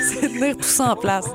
C'est 0.09 0.21
tenir 0.27 0.55
tout 0.55 0.63
ça 0.63 0.91
en 0.91 0.95
place. 0.95 1.25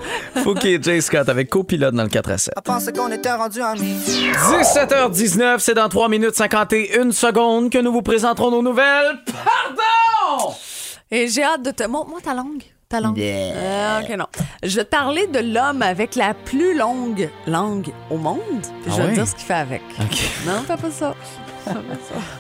Faut 0.43 0.55
qu'il 0.55 0.71
y 0.71 0.75
ait 0.75 0.83
Jay 0.83 1.01
Scott 1.01 1.29
avec 1.29 1.51
copilote 1.51 1.95
dans 1.95 2.03
le 2.03 2.09
4 2.09 2.31
à 2.31 2.39
7. 2.39 2.55
pensais 2.65 2.93
était 3.35 3.43
rendu 3.43 3.63
amis. 3.63 3.97
17h19, 4.05 5.59
c'est 5.59 5.75
dans 5.75 5.89
3 5.89 6.09
minutes 6.09 6.35
51 6.35 7.11
secondes 7.13 7.71
que 7.71 7.79
nous 7.79 7.93
vous 7.93 8.03
présenterons 8.03 8.51
nos 8.51 8.63
nouvelles. 8.63 9.19
Pardon! 9.27 10.55
Et 11.11 11.29
j'ai 11.29 11.43
hâte 11.43 11.63
de 11.63 11.71
te. 11.71 11.85
Montre-moi 11.85 12.21
ta 12.23 12.35
langue. 12.35 12.63
Ta 12.89 13.01
langue. 13.01 13.19
Euh, 13.19 14.01
ok, 14.03 14.17
non. 14.17 14.27
Je 14.63 14.77
vais 14.77 14.85
te 14.85 14.91
parler 14.91 15.27
de 15.27 15.41
l'homme 15.41 15.83
avec 15.83 16.15
la 16.17 16.35
plus 16.35 16.77
longue 16.77 17.29
langue 17.47 17.91
au 18.11 18.17
monde. 18.17 18.39
Puis 18.83 18.93
je 18.95 19.01
Ah 19.01 19.05
vais 19.05 19.09
te 19.11 19.15
dire 19.15 19.29
ce 19.29 19.35
qu'il 19.35 19.45
fait 19.47 19.55
avec. 19.55 19.83
OK. 20.01 20.19
Non, 20.47 20.63
fais 20.67 20.77
pas 20.77 20.91
ça. 20.91 21.15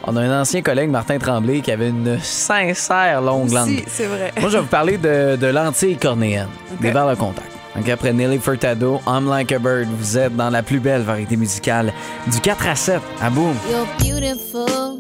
On 0.07 0.17
a 0.17 0.21
un 0.21 0.41
ancien 0.43 0.61
collègue, 0.61 0.91
Martin 0.91 1.19
Tremblay, 1.19 1.61
qui 1.61 1.73
avait 1.73 1.89
une 1.89 2.21
sincère 2.21 3.23
longue 3.23 3.51
langue. 3.51 3.69
Si, 3.69 3.85
c'est 3.89 4.07
vrai. 4.07 4.33
Moi, 4.39 4.51
je 4.51 4.57
vais 4.57 4.63
vous 4.63 4.69
parler 4.69 4.99
de, 4.99 5.37
de 5.37 5.47
lentilles 5.47 5.97
cornéennes, 5.97 6.49
des 6.81 6.91
verres 6.91 7.09
de 7.09 7.15
contact. 7.15 7.53
OK, 7.76 7.88
après 7.88 8.12
Nelly 8.12 8.38
Furtado, 8.38 9.00
I'm 9.07 9.28
Like 9.28 9.50
a 9.52 9.59
Bird, 9.59 9.88
vous 9.88 10.16
êtes 10.16 10.37
dans 10.37 10.50
la 10.50 10.62
plus 10.62 10.78
belle 10.78 11.02
variété 11.02 11.37
musicale 11.37 11.93
du 12.31 12.40
4 12.40 12.69
à 12.69 12.76
7 12.76 13.00
à 13.21 13.31
boum. 13.31 13.54
You're 13.69 13.87
beautiful, 13.99 14.99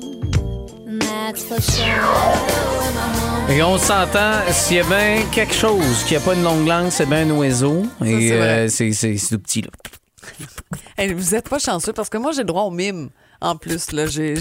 and 0.88 0.98
that's 0.98 1.44
for 1.44 1.60
sure. 1.60 1.84
Et 3.48 3.62
on 3.62 3.78
s'entend, 3.78 4.40
s'il 4.50 4.78
y 4.78 4.80
a 4.80 4.84
bien 4.84 5.22
quelque 5.30 5.54
chose 5.54 6.02
qui 6.08 6.16
a 6.16 6.20
pas 6.20 6.34
une 6.34 6.42
longue 6.42 6.66
langue, 6.66 6.90
c'est 6.90 7.06
bien 7.06 7.28
un 7.28 7.30
oiseau. 7.30 7.84
Et 8.04 8.32
euh, 8.32 8.68
c'est 8.68 8.90
tout 8.90 9.38
petit, 9.38 9.62
là. 9.62 9.68
Hey, 10.96 11.12
vous 11.12 11.34
êtes 11.34 11.48
pas 11.48 11.58
chanceux 11.58 11.92
parce 11.92 12.08
que 12.08 12.16
moi, 12.18 12.32
j'ai 12.32 12.40
le 12.40 12.46
droit 12.46 12.62
au 12.62 12.70
mime 12.70 13.10
En 13.40 13.56
plus, 13.56 13.92
là, 13.92 14.06
j'ai. 14.06 14.34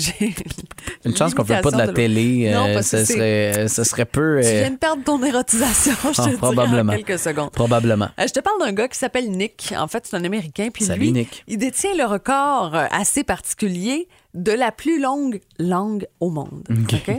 Une 1.06 1.16
chance 1.16 1.34
qu'on 1.34 1.44
fait 1.46 1.62
pas 1.62 1.72
de 1.72 1.78
la 1.78 1.88
télé. 1.90 2.52
Non, 2.54 2.68
euh, 2.68 2.82
ce, 2.82 3.04
serait, 3.06 3.68
ce 3.68 3.84
serait 3.84 4.06
peu. 4.06 4.40
Tu 4.42 4.48
euh, 4.48 4.60
viens 4.62 4.72
de 4.72 4.78
perdre 4.78 5.04
ton 5.04 5.22
érotisation, 5.24 5.94
je 6.04 6.10
te 6.16 6.22
Ah, 6.22 6.26
dirais, 6.26 6.38
probablement. 6.38 6.94
en 6.94 6.96
quelques 6.98 7.20
secondes. 7.20 7.52
probablement. 7.52 8.10
Euh, 8.20 8.26
Je 8.28 8.34
te 8.34 8.40
parle 8.40 8.60
d'un 8.60 8.74
gars 8.74 8.88
qui 8.88 8.98
s'appelle 8.98 9.30
Nick. 9.32 9.74
En 9.78 9.88
fait, 9.88 10.06
c'est 10.06 10.16
un 10.16 10.24
Américain. 10.24 10.70
Puis 10.74 10.86
Salut, 10.86 11.02
lui, 11.02 11.12
Nick. 11.12 11.44
il 11.48 11.58
détient 11.58 11.94
le 11.96 12.06
record 12.06 12.76
euh, 12.76 12.86
assez 12.92 13.24
particulier 13.24 14.08
de 14.34 14.52
la 14.52 14.72
plus 14.72 15.00
longue 15.00 15.42
langue 15.60 16.08
au 16.20 16.30
monde. 16.32 16.64
OK? 16.70 17.12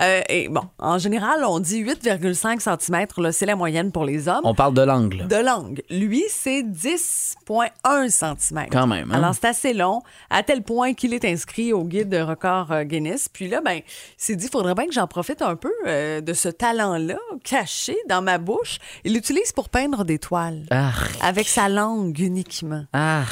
Euh, 0.00 0.20
et 0.28 0.48
bon, 0.48 0.62
en 0.78 0.98
général, 0.98 1.42
on 1.46 1.60
dit 1.60 1.82
8,5 1.82 2.60
cm, 2.60 3.06
là, 3.22 3.32
c'est 3.32 3.46
la 3.46 3.56
moyenne 3.56 3.90
pour 3.90 4.04
les 4.04 4.28
hommes. 4.28 4.42
On 4.44 4.54
parle 4.54 4.74
de 4.74 4.82
l'angle. 4.82 5.26
De 5.28 5.36
langue. 5.36 5.82
Lui, 5.90 6.24
c'est 6.28 6.62
10,1 6.62 8.08
cm. 8.10 8.66
Quand 8.70 8.86
même, 8.86 9.10
hein? 9.10 9.14
Alors, 9.14 9.34
c'est 9.34 9.46
assez 9.46 9.72
long, 9.74 10.02
à 10.30 10.42
tel 10.42 10.62
point 10.62 10.94
qu'il 10.94 11.14
est 11.14 11.24
inscrit 11.24 11.72
au 11.72 11.84
guide 11.84 12.08
de 12.08 12.20
record 12.20 12.70
euh, 12.72 12.84
Guinness. 12.84 13.28
Puis 13.28 13.48
là, 13.48 13.60
ben, 13.60 13.76
il 13.78 13.82
s'est 14.16 14.36
dit, 14.36 14.46
il 14.46 14.50
faudrait 14.50 14.74
bien 14.74 14.86
que 14.86 14.92
j'en 14.92 15.06
profite 15.06 15.42
un 15.42 15.56
peu 15.56 15.72
euh, 15.86 16.20
de 16.20 16.32
ce 16.34 16.48
talent-là, 16.48 17.18
caché 17.44 17.96
dans 18.08 18.22
ma 18.22 18.38
bouche. 18.38 18.78
Il 19.04 19.14
l'utilise 19.14 19.52
pour 19.52 19.68
peindre 19.68 20.04
des 20.04 20.18
toiles. 20.18 20.66
Ah, 20.70 20.92
Avec 21.22 21.48
sa 21.48 21.68
langue 21.68 22.18
uniquement. 22.18 22.84
ah. 22.92 23.24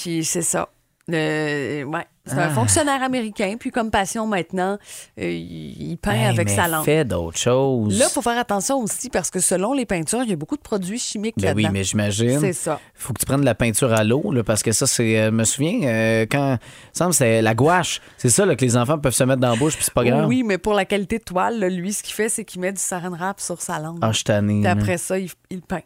Puis 0.00 0.24
c'est 0.24 0.42
ça. 0.42 0.68
Ouais. 1.08 1.84
C'est 2.26 2.32
un 2.36 2.48
Ah. 2.48 2.50
fonctionnaire 2.50 3.02
américain. 3.02 3.56
Puis 3.60 3.70
comme 3.70 3.90
passion 3.90 4.26
maintenant, 4.26 4.78
euh, 5.20 5.30
il 5.30 5.96
peint 5.98 6.12
Hey, 6.12 6.24
avec 6.24 6.48
mais 6.48 6.56
sa 6.56 6.68
langue. 6.68 6.84
Fait 6.84 7.04
d'autres 7.04 7.36
choses. 7.38 7.98
Là, 7.98 8.06
il 8.08 8.12
faut 8.12 8.22
faire 8.22 8.38
attention 8.38 8.78
aussi 8.80 9.10
parce 9.10 9.30
que 9.30 9.40
selon 9.40 9.74
les 9.74 9.84
peintures, 9.84 10.22
il 10.22 10.30
y 10.30 10.32
a 10.32 10.36
beaucoup 10.36 10.56
de 10.56 10.62
produits 10.62 10.98
chimiques 10.98 11.34
Ben 11.38 11.54
oui, 11.54 11.66
mais 11.70 11.84
j'imagine. 11.84 12.40
C'est 12.40 12.54
ça. 12.54 12.80
faut 12.94 13.12
que 13.12 13.18
tu 13.20 13.26
prennes 13.26 13.40
de 13.42 13.44
la 13.44 13.54
peinture 13.54 13.92
à 13.92 14.04
l'eau, 14.04 14.32
là, 14.32 14.42
parce 14.42 14.62
que 14.62 14.72
ça, 14.72 14.86
c'est. 14.86 15.18
euh, 15.18 15.26
Je 15.26 15.30
me 15.30 15.44
souviens, 15.44 15.80
euh, 15.86 16.26
quand. 16.30 16.52
Il 16.52 16.94
me 16.94 16.98
semble 16.98 17.12
c'est 17.14 17.42
la 17.42 17.54
gouache. 17.54 18.00
C'est 18.16 18.30
ça 18.30 18.46
là, 18.46 18.56
que 18.56 18.64
les 18.64 18.76
enfants 18.76 18.98
peuvent 18.98 19.12
se 19.14 19.24
mettre 19.24 19.40
dans 19.40 19.50
la 19.50 19.56
bouche, 19.56 19.74
puis 19.74 19.84
c'est 19.84 19.92
pas 19.94 20.04
grave. 20.04 20.26
Oui, 20.26 20.42
mais 20.44 20.56
pour 20.58 20.72
la 20.72 20.86
qualité 20.86 21.18
de 21.18 21.24
toile, 21.24 21.58
là, 21.58 21.68
lui, 21.68 21.92
ce 21.92 22.02
qu'il 22.02 22.14
fait, 22.14 22.30
c'est 22.30 22.44
qu'il 22.46 22.60
met 22.62 22.72
du 22.72 22.80
saran 22.80 23.10
wrap 23.10 23.38
sur 23.40 23.60
sa 23.60 23.78
langue. 23.78 23.98
Ah, 24.00 24.12
je 24.12 24.22
tanné, 24.22 24.60
Puis 24.60 24.66
après 24.68 24.96
ça, 24.96 25.18
il, 25.18 25.30
il 25.50 25.60
peint. 25.60 25.82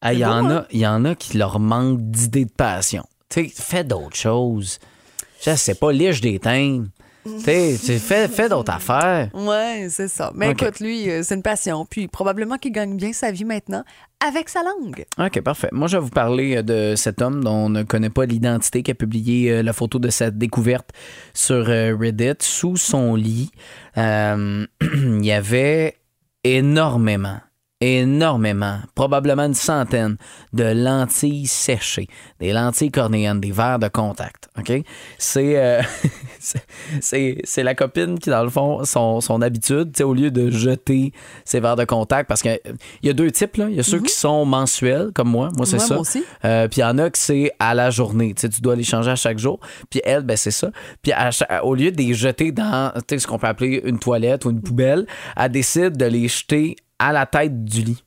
Ah, 0.00 0.12
Il 0.12 0.20
y, 0.20 0.24
en 0.24 0.48
a- 0.48 0.54
hein? 0.54 0.66
il 0.70 0.80
y 0.80 0.86
en 0.86 1.04
a 1.04 1.14
qui 1.16 1.38
leur 1.38 1.58
manquent 1.58 2.00
d'idées 2.00 2.44
de 2.44 2.50
passion. 2.52 3.04
Tu 3.28 3.48
sais, 3.48 3.52
fais 3.54 3.84
d'autres 3.84 4.16
choses. 4.16 4.78
Je 5.44 5.56
sais 5.56 5.74
pas, 5.74 5.92
liche 5.92 6.20
des 6.20 6.38
teintes. 6.38 6.86
Tu 7.24 7.78
fais, 7.98 8.26
fais 8.28 8.48
d'autres 8.48 8.72
affaires. 8.72 9.30
Ouais, 9.32 9.86
c'est 9.90 10.08
ça. 10.08 10.32
Mais 10.34 10.50
écoute, 10.50 10.80
lui, 10.80 11.08
euh, 11.08 11.22
c'est 11.22 11.36
une 11.36 11.42
passion. 11.42 11.86
Puis 11.88 12.08
probablement 12.08 12.58
qu'il 12.58 12.72
gagne 12.72 12.96
bien 12.96 13.12
sa 13.12 13.30
vie 13.30 13.44
maintenant 13.44 13.84
avec 14.24 14.48
sa 14.48 14.62
langue. 14.62 15.04
OK, 15.18 15.40
parfait. 15.40 15.68
Moi, 15.72 15.88
je 15.88 15.96
vais 15.96 16.02
vous 16.02 16.10
parler 16.10 16.56
euh, 16.56 16.62
de 16.62 16.96
cet 16.96 17.22
homme 17.22 17.44
dont 17.44 17.66
on 17.66 17.68
ne 17.68 17.82
connaît 17.82 18.10
pas 18.10 18.24
l'identité, 18.24 18.82
qui 18.82 18.90
a 18.90 18.94
publié 18.94 19.50
euh, 19.50 19.62
la 19.62 19.72
photo 19.72 19.98
de 19.98 20.10
sa 20.10 20.30
découverte 20.30 20.90
sur 21.34 21.66
Reddit. 21.66 22.34
Sous 22.40 22.76
son 22.76 23.14
lit, 23.14 23.50
euh, 23.98 24.66
il 24.80 25.24
y 25.24 25.32
avait 25.32 25.96
énormément, 26.44 27.38
énormément, 27.82 28.78
probablement 28.94 29.42
une 29.44 29.54
centaine 29.54 30.16
de 30.52 30.64
lentilles 30.64 31.46
séchées, 31.46 32.06
des 32.40 32.52
lentilles 32.52 32.92
cornéennes, 32.92 33.40
des 33.40 33.50
verres 33.50 33.78
de 33.80 33.88
contact. 33.88 34.48
OK? 34.58 34.72
C'est 35.18 35.56
euh, 35.58 35.82
c'est- 37.00 37.62
la 37.62 37.74
copine 37.74 38.18
qui, 38.18 38.30
dans 38.30 38.42
le 38.42 38.50
fond, 38.50 38.84
son, 38.84 39.20
son 39.20 39.40
habitude, 39.42 39.92
tu 39.92 39.98
sais, 39.98 40.04
au 40.04 40.14
lieu 40.14 40.30
de 40.30 40.50
jeter 40.50 41.12
ses 41.44 41.60
verres 41.60 41.76
de 41.76 41.84
contact, 41.84 42.28
parce 42.28 42.42
qu'il 42.42 42.58
y 43.02 43.08
a 43.08 43.12
deux 43.12 43.30
types, 43.30 43.56
là. 43.56 43.66
Il 43.68 43.74
y 43.76 43.80
a 43.80 43.82
ceux 43.82 44.00
qui 44.00 44.12
sont 44.12 44.44
mensuels, 44.44 45.10
comme 45.14 45.28
moi. 45.28 45.50
Moi, 45.56 45.66
c'est 45.66 45.78
ça. 45.78 45.98
aussi. 45.98 46.24
Euh, 46.44 46.68
puis 46.68 46.80
il 46.80 46.82
y 46.82 46.84
en 46.84 46.98
a 46.98 47.10
que 47.10 47.18
c'est 47.18 47.52
à 47.58 47.74
la 47.74 47.90
journée. 47.90 48.34
Tu 48.34 48.42
sais, 48.42 48.48
tu 48.48 48.60
dois 48.60 48.76
les 48.76 48.84
changer 48.84 49.10
à 49.10 49.16
chaque 49.16 49.38
jour. 49.38 49.60
Puis 49.90 50.00
elle, 50.04 50.22
ben 50.22 50.36
c'est 50.36 50.50
ça. 50.50 50.70
Puis 51.02 51.12
au 51.62 51.74
lieu 51.74 51.90
de 51.92 51.96
les 51.96 52.14
jeter 52.14 52.52
dans 52.52 52.92
tu 52.94 53.02
sais, 53.10 53.18
ce 53.18 53.26
qu'on 53.26 53.38
peut 53.38 53.46
appeler 53.46 53.80
une 53.84 53.98
toilette 53.98 54.44
ou 54.44 54.50
une 54.50 54.60
poubelle, 54.62 55.06
elle 55.36 55.50
décide 55.52 55.96
de 55.96 56.04
les 56.06 56.28
jeter 56.28 56.76
à 57.02 57.12
la 57.12 57.26
tête 57.26 57.64
du 57.64 57.82
lit. 57.82 58.04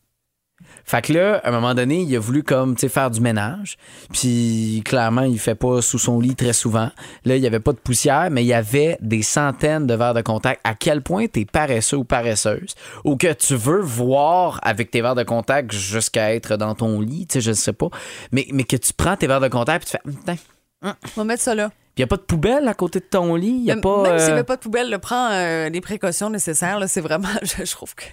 Fait 0.85 1.01
que 1.01 1.13
là, 1.13 1.41
à 1.43 1.49
un 1.49 1.51
moment 1.51 1.73
donné, 1.73 2.01
il 2.01 2.15
a 2.15 2.19
voulu 2.19 2.43
comme, 2.43 2.75
tu 2.75 2.87
faire 2.87 3.11
du 3.11 3.19
ménage. 3.19 3.77
Puis 4.13 4.81
clairement, 4.85 5.23
il 5.23 5.37
fait 5.37 5.55
pas 5.55 5.81
sous 5.81 5.99
son 5.99 6.19
lit 6.19 6.35
très 6.35 6.53
souvent. 6.53 6.91
Là, 7.25 7.35
il 7.35 7.43
y 7.43 7.47
avait 7.47 7.59
pas 7.59 7.73
de 7.73 7.77
poussière, 7.77 8.29
mais 8.31 8.43
il 8.43 8.47
y 8.47 8.53
avait 8.53 8.97
des 9.01 9.21
centaines 9.21 9.85
de 9.85 9.93
verres 9.95 10.13
de 10.13 10.21
contact. 10.21 10.61
À 10.63 10.75
quel 10.75 11.01
point 11.01 11.27
t'es 11.27 11.43
paresseux 11.43 11.97
ou 11.97 12.03
paresseuse 12.05 12.75
ou 13.03 13.17
que 13.17 13.33
tu 13.33 13.55
veux 13.55 13.81
voir 13.81 14.59
avec 14.63 14.91
tes 14.91 15.01
verres 15.01 15.15
de 15.15 15.23
contact 15.23 15.73
jusqu'à 15.73 16.33
être 16.33 16.55
dans 16.55 16.75
ton 16.75 17.01
lit, 17.01 17.27
tu 17.27 17.41
je 17.41 17.51
sais 17.51 17.73
pas. 17.73 17.89
Mais, 18.31 18.45
que 18.45 18.77
tu 18.77 18.93
prends 18.93 19.17
tes 19.17 19.27
verres 19.27 19.41
de 19.41 19.49
contact 19.49 19.87
puis 19.87 19.97
tu 19.97 19.97
fais, 19.97 20.35
Hum, 20.81 20.93
Putain. 20.93 20.95
On 21.17 21.21
va 21.21 21.23
mettre 21.25 21.43
ça 21.43 21.55
là. 21.55 21.71
Puis 21.95 22.01
il 22.01 22.01
n'y 22.01 22.03
a 22.03 22.07
pas 22.07 22.17
de 22.17 22.23
poubelle 22.23 22.67
à 22.67 22.73
côté 22.73 22.99
de 22.99 23.05
ton 23.05 23.35
lit? 23.35 23.61
Y 23.63 23.71
a 23.71 23.75
Même, 23.75 23.81
pas. 23.81 24.03
même 24.03 24.17
s'il 24.19 24.25
n'y 24.27 24.31
euh, 24.31 24.35
avait 24.35 24.43
pas 24.43 24.57
de 24.57 24.61
poubelle, 24.61 24.89
le 24.91 24.99
prends 24.99 25.29
euh, 25.31 25.69
les 25.69 25.79
précautions 25.79 26.29
nécessaires. 26.29 26.77
là, 26.77 26.87
C'est 26.89 26.99
vraiment, 27.01 27.29
je, 27.41 27.63
je 27.65 27.71
trouve 27.71 27.95
que 27.95 28.03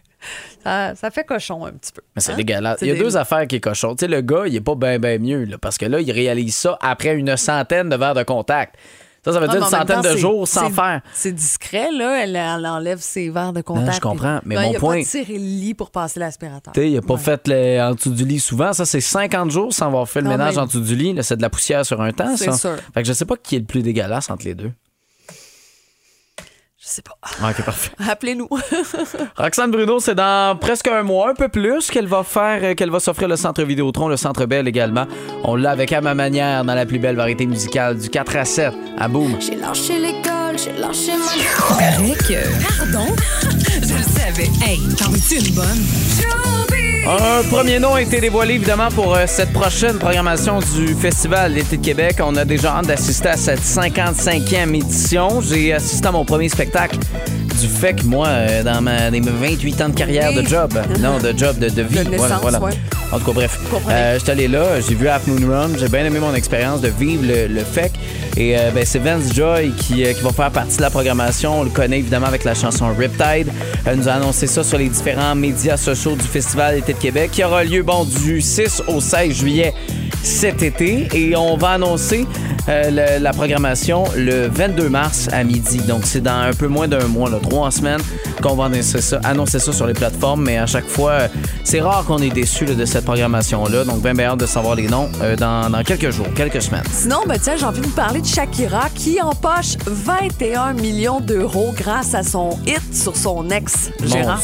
ça, 0.62 0.94
ça 0.94 1.10
fait 1.10 1.24
cochon 1.24 1.66
un 1.66 1.72
petit 1.72 1.92
peu. 1.92 2.00
Mais 2.14 2.22
c'est 2.22 2.32
Hein? 2.32 2.36
dégueulasse. 2.36 2.78
Il 2.82 2.88
y 2.88 2.90
a 2.92 2.94
des- 2.94 3.00
deux 3.00 3.16
affaires 3.16 3.46
qui 3.48 3.56
est 3.56 3.60
cochon. 3.60 3.96
Tu 3.96 4.04
sais, 4.04 4.08
le 4.08 4.20
gars, 4.20 4.44
il 4.46 4.54
est 4.54 4.60
pas 4.60 4.76
bien, 4.76 4.98
bien 5.00 5.18
mieux, 5.18 5.44
là, 5.44 5.58
parce 5.58 5.78
que 5.78 5.86
là, 5.86 6.00
il 6.00 6.10
réalise 6.12 6.54
ça 6.54 6.78
après 6.80 7.14
une 7.14 7.36
centaine 7.36 7.88
de 7.88 7.96
verres 7.96 8.14
de 8.14 8.22
contact. 8.22 8.76
Ça, 9.24 9.32
ça 9.32 9.38
veut 9.38 9.46
Non, 9.46 9.52
dire 9.52 9.62
une 9.62 9.68
centaine 9.68 10.02
temps, 10.02 10.12
de 10.12 10.16
jours 10.16 10.48
sans 10.48 10.68
faire. 10.70 11.00
C'est 11.12 11.30
discret, 11.30 11.92
là. 11.92 12.24
Elle, 12.24 12.34
elle 12.34 12.66
enlève 12.66 12.98
ses 12.98 13.30
verres 13.30 13.52
de 13.52 13.60
contact. 13.60 13.94
je 13.94 14.00
comprends, 14.00 14.40
mais 14.44 14.56
Non, 14.56 14.62
mon 14.62 14.70
il 14.72 14.76
a 14.76 14.78
point- 14.80 14.98
pas 14.98 15.04
tiré 15.04 15.34
le 15.34 15.38
lit 15.44 15.74
pour 15.74 15.92
passer 15.92 16.18
l'aspirateur. 16.18 16.74
Il 16.76 16.96
a 16.96 17.02
pas 17.02 17.14
Ouais. 17.14 17.20
fait 17.20 17.46
le- 17.46 17.80
en 17.82 17.94
dessous 17.94 18.10
du 18.10 18.24
lit 18.24 18.40
souvent. 18.40 18.72
Ça, 18.72 18.84
c'est 18.84 19.00
50 19.00 19.50
jours 19.52 19.72
sans 19.72 19.86
avoir 19.86 20.08
fait 20.08 20.20
le 20.20 20.24
Non, 20.24 20.32
ménage 20.32 20.56
mais- 20.56 20.62
en 20.62 20.66
dessous 20.66 20.80
du 20.80 20.96
lit. 20.96 21.16
C'est 21.22 21.36
de 21.36 21.42
la 21.42 21.50
poussière 21.50 21.86
sur 21.86 22.00
un 22.02 22.10
temps, 22.12 22.36
C'est 22.36 22.46
ça. 22.50 22.56
sûr. 22.56 22.76
Fait 22.94 23.02
que 23.02 23.06
je 23.08 23.12
sais 23.12 23.24
pas 23.24 23.36
qui 23.36 23.54
est 23.54 23.60
le 23.60 23.64
plus 23.64 23.82
dégueulasse 23.82 24.28
entre 24.28 24.44
les 24.44 24.54
deux. 24.56 24.72
Je 26.82 26.88
sais 26.88 27.02
pas. 27.02 27.16
Ah, 27.40 27.50
OK, 27.50 27.64
parfait. 27.64 27.92
Appelez-nous. 28.10 28.48
Roxane 29.36 29.70
Bruno, 29.70 30.00
c'est 30.00 30.16
dans 30.16 30.58
presque 30.58 30.88
un 30.88 31.04
mois, 31.04 31.30
un 31.30 31.34
peu 31.34 31.48
plus, 31.48 31.88
qu'elle 31.92 32.08
va 32.08 32.24
faire, 32.24 32.58
euh, 32.64 32.74
qu'elle 32.74 32.90
va 32.90 32.98
s'offrir 32.98 33.28
le 33.28 33.36
Centre 33.36 33.62
Vidéotron, 33.62 34.08
le 34.08 34.16
Centre 34.16 34.46
Belle 34.46 34.66
également. 34.66 35.06
On 35.44 35.54
l'a 35.54 35.70
avec 35.70 35.92
à 35.92 36.00
ma 36.00 36.14
manière 36.14 36.64
dans 36.64 36.74
la 36.74 36.84
plus 36.84 36.98
belle 36.98 37.14
variété 37.14 37.46
musicale 37.46 37.98
du 37.98 38.10
4 38.10 38.36
à 38.36 38.44
7 38.44 38.74
à 38.98 39.06
Boom. 39.06 39.36
J'ai 39.40 39.54
lâché 39.54 39.96
l'école, 40.00 40.58
j'ai 40.58 40.72
lâché 40.72 41.12
mon... 41.12 41.76
Avec. 41.78 42.18
Pardon? 42.78 43.14
Je 43.80 43.94
le 43.94 44.02
savais. 44.02 44.50
Hey, 44.66 44.80
t'en 44.96 45.14
es-tu 45.14 45.36
une 45.36 45.54
bonne? 45.54 46.91
Un 47.06 47.42
premier 47.48 47.80
nom 47.80 47.94
a 47.94 48.02
été 48.02 48.20
dévoilé 48.20 48.54
évidemment 48.54 48.88
pour 48.88 49.14
euh, 49.16 49.24
cette 49.26 49.52
prochaine 49.52 49.98
programmation 49.98 50.60
du 50.60 50.94
Festival 50.94 51.52
d'été 51.52 51.76
de 51.76 51.84
Québec. 51.84 52.18
On 52.22 52.36
a 52.36 52.44
déjà 52.44 52.76
hâte 52.76 52.86
d'assister 52.86 53.28
à 53.28 53.36
cette 53.36 53.60
55e 53.60 54.72
édition. 54.74 55.40
J'ai 55.40 55.72
assisté 55.72 56.06
à 56.06 56.12
mon 56.12 56.24
premier 56.24 56.48
spectacle 56.48 56.96
du 57.60 57.66
fait 57.66 57.94
que 57.94 58.04
moi, 58.04 58.28
euh, 58.28 58.62
dans 58.62 58.80
ma, 58.80 59.10
mes 59.10 59.20
28 59.20 59.80
ans 59.82 59.88
de 59.88 59.94
carrière 59.94 60.32
de 60.32 60.42
job, 60.42 60.72
non, 61.00 61.18
de 61.18 61.36
job, 61.36 61.58
de, 61.58 61.68
de 61.68 61.82
vie. 61.82 62.04
De 62.04 62.10
naissance, 62.10 62.40
ouais. 62.60 62.72
En 63.12 63.18
tout 63.18 63.26
cas, 63.26 63.32
bref. 63.32 63.58
Euh, 63.90 64.18
J'étais 64.18 64.32
allé 64.32 64.48
là, 64.48 64.80
j'ai 64.80 64.94
vu 64.94 65.06
Half 65.06 65.26
Moon 65.26 65.46
Run, 65.46 65.70
j'ai 65.78 65.88
bien 65.88 66.04
aimé 66.04 66.18
mon 66.18 66.34
expérience 66.34 66.80
de 66.80 66.88
vivre 66.88 67.24
le, 67.26 67.46
le 67.46 67.60
FEC. 67.60 67.92
Et 68.38 68.58
euh, 68.58 68.70
ben, 68.74 68.84
c'est 68.86 68.98
Vance 68.98 69.34
Joy 69.34 69.72
qui, 69.76 70.04
euh, 70.04 70.14
qui 70.14 70.22
va 70.22 70.32
faire 70.32 70.50
partie 70.50 70.78
de 70.78 70.82
la 70.82 70.88
programmation. 70.88 71.60
On 71.60 71.64
le 71.64 71.70
connaît 71.70 71.98
évidemment 71.98 72.26
avec 72.26 72.44
la 72.44 72.54
chanson 72.54 72.86
Riptide. 72.98 73.52
Elle 73.84 73.98
nous 73.98 74.08
a 74.08 74.12
annoncé 74.12 74.46
ça 74.46 74.64
sur 74.64 74.78
les 74.78 74.88
différents 74.88 75.34
médias 75.34 75.76
sociaux 75.76 76.16
du 76.16 76.26
Festival 76.26 76.76
d'été 76.76 76.94
de 76.94 76.98
Québec 76.98 77.30
qui 77.32 77.44
aura 77.44 77.64
lieu 77.64 77.82
bon, 77.82 78.04
du 78.04 78.40
6 78.40 78.84
au 78.88 79.00
16 79.00 79.32
juillet 79.34 79.74
cet 80.22 80.62
été. 80.62 81.08
Et 81.12 81.36
on 81.36 81.58
va 81.58 81.70
annoncer 81.70 82.26
euh, 82.68 83.18
la 83.18 83.32
programmation 83.32 84.04
le 84.16 84.48
22 84.48 84.88
mars 84.88 85.28
à 85.32 85.42
midi. 85.44 85.78
Donc 85.78 86.02
c'est 86.04 86.20
dans 86.20 86.40
un 86.42 86.52
peu 86.52 86.68
moins 86.68 86.88
d'un 86.88 87.06
mois, 87.06 87.28
là, 87.28 87.38
trois 87.42 87.70
semaines, 87.70 88.00
qu'on 88.40 88.54
va 88.54 88.66
annoncer 88.66 89.00
ça, 89.00 89.20
annoncer 89.24 89.58
ça 89.58 89.72
sur 89.72 89.86
les 89.86 89.94
plateformes. 89.94 90.42
Mais 90.42 90.58
à 90.58 90.66
chaque 90.66 90.86
fois, 90.86 91.12
euh, 91.12 91.28
c'est 91.64 91.80
rare 91.80 92.04
qu'on 92.04 92.18
est 92.18 92.30
déçu 92.30 92.64
là, 92.64 92.74
de 92.74 92.84
cette 92.84 93.04
programmation-là. 93.04 93.84
Donc 93.84 94.02
bien, 94.02 94.14
bien 94.14 94.26
hâte 94.30 94.40
de 94.40 94.46
savoir 94.46 94.74
les 94.74 94.88
noms 94.88 95.08
euh, 95.22 95.36
dans, 95.36 95.70
dans 95.70 95.82
quelques 95.82 96.10
jours, 96.10 96.26
quelques 96.34 96.62
semaines. 96.62 96.84
Sinon, 96.92 97.20
ben, 97.26 97.38
tiens, 97.40 97.56
j'ai 97.56 97.64
envie 97.64 97.80
de 97.80 97.86
vous 97.86 97.92
parler 97.92 98.20
de 98.20 98.26
Shakira 98.26 98.88
qui 98.94 99.20
empoche 99.20 99.76
21 99.86 100.74
millions 100.74 101.20
d'euros 101.20 101.74
grâce 101.76 102.14
à 102.14 102.22
son 102.22 102.58
hit 102.66 102.82
sur 102.94 103.16
son 103.16 103.48
ex, 103.50 103.90
Gérard. 104.04 104.40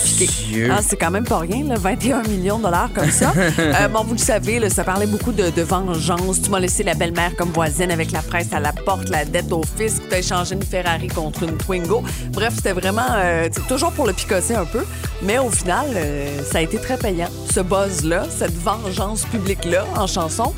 Ah, 0.70 0.80
c'est 0.86 0.96
quand 0.96 1.10
même 1.10 1.24
pas 1.24 1.38
rien, 1.38 1.64
là, 1.64 1.76
21 1.76 2.22
millions 2.22 2.58
de 2.58 2.64
dollars 2.64 2.90
comme 2.94 3.10
ça. 3.10 3.32
Euh, 3.58 3.88
bon, 3.88 4.02
vous 4.02 4.14
le 4.14 4.18
savez, 4.18 4.58
là, 4.58 4.70
ça 4.70 4.82
parlait 4.82 5.06
beaucoup 5.06 5.32
de, 5.32 5.50
de 5.50 5.62
vengeance. 5.62 6.40
Tu 6.42 6.50
m'as 6.50 6.60
laissé 6.60 6.82
la 6.82 6.94
belle-mère 6.94 7.36
comme 7.36 7.50
voisine 7.50 7.90
avec 7.90 8.07
la 8.12 8.22
presse 8.22 8.52
à 8.52 8.60
la 8.60 8.72
porte, 8.72 9.08
la 9.08 9.24
dette 9.24 9.52
au 9.52 9.62
fisc, 9.76 10.02
tu 10.08 10.14
as 10.14 10.18
échangé 10.18 10.54
une 10.54 10.62
Ferrari 10.62 11.08
contre 11.08 11.42
une 11.44 11.56
Twingo. 11.56 12.02
Bref, 12.32 12.54
c'était 12.56 12.72
vraiment 12.72 13.02
euh, 13.16 13.48
toujours 13.68 13.92
pour 13.92 14.06
le 14.06 14.12
picosser 14.12 14.54
un 14.54 14.64
peu. 14.64 14.84
Mais 15.22 15.38
au 15.38 15.50
final, 15.50 15.86
euh, 15.94 16.42
ça 16.50 16.58
a 16.58 16.60
été 16.62 16.78
très 16.78 16.96
payant. 16.96 17.28
Ce 17.52 17.60
buzz-là, 17.60 18.24
cette 18.36 18.56
vengeance 18.62 19.24
publique-là 19.26 19.84
en 19.96 20.06
chanson. 20.06 20.52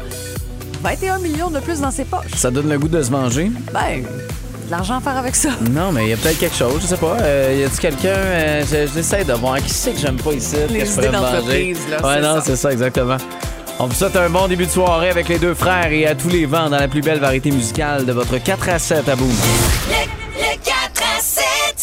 21 0.82 1.18
millions 1.18 1.50
de 1.50 1.60
plus 1.60 1.80
dans 1.80 1.90
ses 1.90 2.04
poches. 2.04 2.30
Ça 2.36 2.50
donne 2.50 2.68
le 2.68 2.78
goût 2.78 2.88
de 2.88 3.02
se 3.02 3.10
venger? 3.10 3.50
Ben, 3.72 4.02
de 4.02 4.70
l'argent 4.70 4.96
à 4.98 5.00
faire 5.00 5.16
avec 5.16 5.36
ça. 5.36 5.50
Non, 5.72 5.92
mais 5.92 6.04
il 6.04 6.08
y 6.10 6.12
a 6.12 6.16
peut-être 6.16 6.38
quelque 6.38 6.56
chose, 6.56 6.80
je 6.80 6.86
sais 6.86 6.96
pas. 6.96 7.16
Euh, 7.20 7.58
y 7.60 7.64
a-tu 7.64 7.78
quelqu'un 7.80 8.08
euh, 8.08 8.62
je- 8.64 8.90
J'essaie 8.94 9.24
de 9.24 9.32
voir 9.34 9.56
qui 9.58 9.68
c'est 9.68 9.92
que 9.92 9.98
j'aime 9.98 10.16
pas 10.16 10.32
ici. 10.32 10.56
Les 10.70 10.78
que 10.80 10.84
je 10.86 10.92
idées 10.92 11.08
d'entreprise, 11.08 11.78
là, 11.90 11.96
Ouais, 12.06 12.14
c'est 12.14 12.20
non, 12.22 12.34
ça. 12.36 12.42
c'est 12.46 12.56
ça, 12.56 12.72
exactement. 12.72 13.16
On 13.82 13.86
vous 13.86 13.94
souhaite 13.94 14.14
un 14.16 14.28
bon 14.28 14.46
début 14.46 14.66
de 14.66 14.70
soirée 14.70 15.08
avec 15.08 15.26
les 15.30 15.38
deux 15.38 15.54
frères 15.54 15.90
et 15.90 16.06
à 16.06 16.14
tous 16.14 16.28
les 16.28 16.44
vents 16.44 16.68
dans 16.68 16.76
la 16.76 16.86
plus 16.86 17.00
belle 17.00 17.18
variété 17.18 17.50
musicale 17.50 18.04
de 18.04 18.12
votre 18.12 18.36
4 18.36 18.68
à 18.68 18.78
7 18.78 19.08
à 19.08 19.16
bout. 19.16 19.32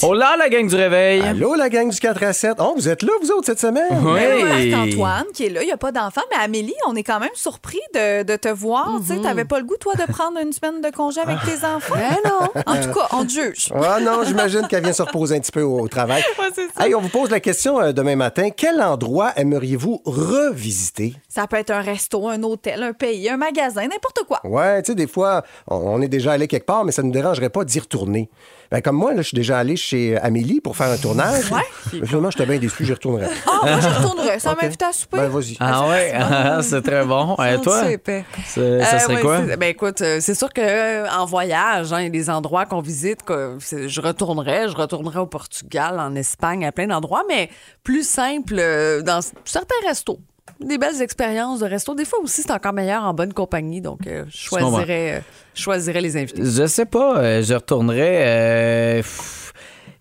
Le 0.03 0.07
4 0.07 0.09
à 0.09 0.09
7. 0.09 0.09
Oh 0.09 0.13
là, 0.13 0.35
la 0.37 0.49
gang 0.49 0.67
du 0.67 0.75
réveil! 0.75 1.21
Allô, 1.21 1.55
la 1.55 1.69
gang 1.69 1.89
du 1.89 1.99
4 1.99 2.23
à 2.23 2.33
7. 2.33 2.57
Oh, 2.59 2.73
vous 2.75 2.87
êtes 2.87 3.01
là, 3.01 3.11
vous 3.21 3.31
autres, 3.31 3.45
cette 3.47 3.59
semaine? 3.59 3.87
Oui. 4.03 4.71
Marc-Antoine, 4.71 5.25
qui 5.33 5.45
est 5.45 5.49
là, 5.49 5.63
il 5.63 5.65
n'y 5.65 5.71
a 5.71 5.77
pas 5.77 5.91
d'enfant, 5.91 6.21
mais 6.29 6.43
Amélie, 6.43 6.73
on 6.87 6.95
est 6.95 7.03
quand 7.03 7.19
même 7.19 7.31
surpris 7.33 7.79
de, 7.95 8.23
de 8.23 8.35
te 8.35 8.47
voir. 8.49 8.99
Tu 9.01 9.15
sais, 9.15 9.21
t'avais 9.21 9.45
pas 9.45 9.59
le 9.59 9.65
goût, 9.65 9.77
toi, 9.79 9.93
de 9.95 10.11
prendre 10.11 10.39
une 10.39 10.53
semaine 10.53 10.81
de 10.81 10.89
congé 10.91 11.19
avec 11.21 11.37
tes 11.45 11.65
enfants? 11.65 11.95
Ben 11.95 12.17
non. 12.25 12.61
En 12.65 12.75
tout 12.81 12.93
cas, 12.93 13.07
on 13.13 13.25
te 13.25 13.31
juge. 13.31 13.71
Ah 13.73 13.99
non, 13.99 14.23
j'imagine 14.23 14.67
qu'elle 14.67 14.83
vient 14.83 14.93
se 14.93 15.01
reposer 15.01 15.35
un 15.35 15.39
petit 15.39 15.51
peu 15.51 15.61
au, 15.61 15.79
au 15.79 15.87
travail. 15.87 16.23
Hey, 16.79 16.93
on 16.93 17.01
vous 17.01 17.09
pose 17.09 17.29
la 17.31 17.39
question 17.39 17.79
euh, 17.79 17.91
demain 17.91 18.15
matin. 18.15 18.49
Quel 18.55 18.81
endroit 18.81 19.31
aimeriez-vous 19.35 20.01
revisiter? 20.05 21.13
Ça 21.27 21.47
peut 21.47 21.57
être 21.57 21.71
un 21.71 21.81
resto, 21.81 22.27
un 22.27 22.41
hôtel, 22.43 22.83
un 22.83 22.93
pays, 22.93 23.29
un 23.29 23.37
magasin, 23.37 23.83
n'importe 23.83 24.23
quoi. 24.27 24.39
Ouais, 24.43 24.81
tu 24.83 24.91
sais, 24.91 24.95
des 24.95 25.07
fois, 25.07 25.43
on, 25.67 25.75
on 25.75 26.01
est 26.01 26.07
déjà 26.07 26.33
allé 26.33 26.47
quelque 26.47 26.65
part, 26.65 26.85
mais 26.85 26.91
ça 26.91 27.01
ne 27.01 27.07
nous 27.07 27.13
dérangerait 27.13 27.49
pas 27.49 27.63
d'y 27.63 27.79
retourner. 27.79 28.29
Ben, 28.71 28.81
comme 28.81 28.95
moi, 28.97 29.13
là, 29.13 29.21
je 29.21 29.27
suis 29.29 29.35
déjà 29.35 29.57
allé 29.59 29.75
chez 29.75 30.17
Amélie 30.17 30.59
pour 30.61 30.75
faire 30.75 30.87
un 30.87 30.97
tournage. 30.97 31.51
Ouais. 31.51 31.61
Mais 31.93 32.05
finalement, 32.05 32.29
j'étais 32.31 32.45
bien 32.45 32.57
déçu, 32.57 32.83
j'y 32.85 32.93
retournerai. 32.93 33.27
Ah, 33.45 33.59
moi, 33.63 33.79
je 33.79 33.87
retournerais. 33.87 34.39
Ça 34.39 34.55
m'invite 34.61 34.81
à 34.83 34.91
souper. 34.91 35.17
Ben, 35.17 35.27
vas-y. 35.29 35.55
Ah 35.59 35.87
ouais, 35.87 36.13
ah, 36.15 36.59
c'est 36.63 36.81
très 36.81 37.05
bon. 37.05 37.35
Et 37.35 37.61
toi? 37.61 37.83
C'est 37.83 37.93
épais. 37.93 38.25
C'est- 38.45 38.83
Ça 38.83 38.95
Euh, 38.95 38.99
serait 38.99 39.15
ouais, 39.15 39.21
quoi? 39.21 39.39
Ben 39.57 39.69
écoute, 39.69 40.01
euh, 40.01 40.17
c'est 40.21 40.35
sûr 40.35 40.51
que 40.51 40.61
euh, 40.61 41.09
en 41.09 41.25
voyage, 41.25 41.93
hein, 41.93 41.99
il 42.01 42.03
y 42.03 42.07
a 42.07 42.09
des 42.09 42.29
endroits 42.29 42.65
qu'on 42.65 42.81
visite, 42.81 43.23
que 43.23 43.57
je 43.59 44.01
retournerais, 44.01 44.67
je 44.69 44.75
retournerais 44.75 45.19
au 45.19 45.27
Portugal, 45.27 45.99
en 45.99 46.13
Espagne, 46.15 46.65
à 46.65 46.71
plein 46.71 46.87
d'endroits, 46.87 47.23
mais 47.27 47.49
plus 47.83 48.07
simple 48.07 48.55
euh, 48.59 49.01
dans 49.01 49.21
certains 49.45 49.75
restos. 49.87 50.19
Des 50.59 50.77
belles 50.77 51.01
expériences 51.01 51.59
de 51.59 51.65
resto. 51.65 51.93
Des 51.93 52.05
fois 52.05 52.19
aussi, 52.19 52.41
c'est 52.41 52.51
encore 52.51 52.73
meilleur 52.73 53.03
en 53.03 53.13
bonne 53.13 53.33
compagnie, 53.33 53.79
donc 53.81 54.07
euh, 54.07 54.25
je 54.29 54.49
comprends. 54.49 54.71
choisirais, 54.71 55.17
euh, 55.17 55.19
je 55.53 55.61
choisirais 55.61 56.01
les 56.01 56.17
invités. 56.17 56.41
Je 56.43 56.65
sais 56.65 56.85
pas, 56.85 57.17
euh, 57.19 57.43
je 57.43 57.53
retournerais. 57.53 58.97
pff, 59.01 59.46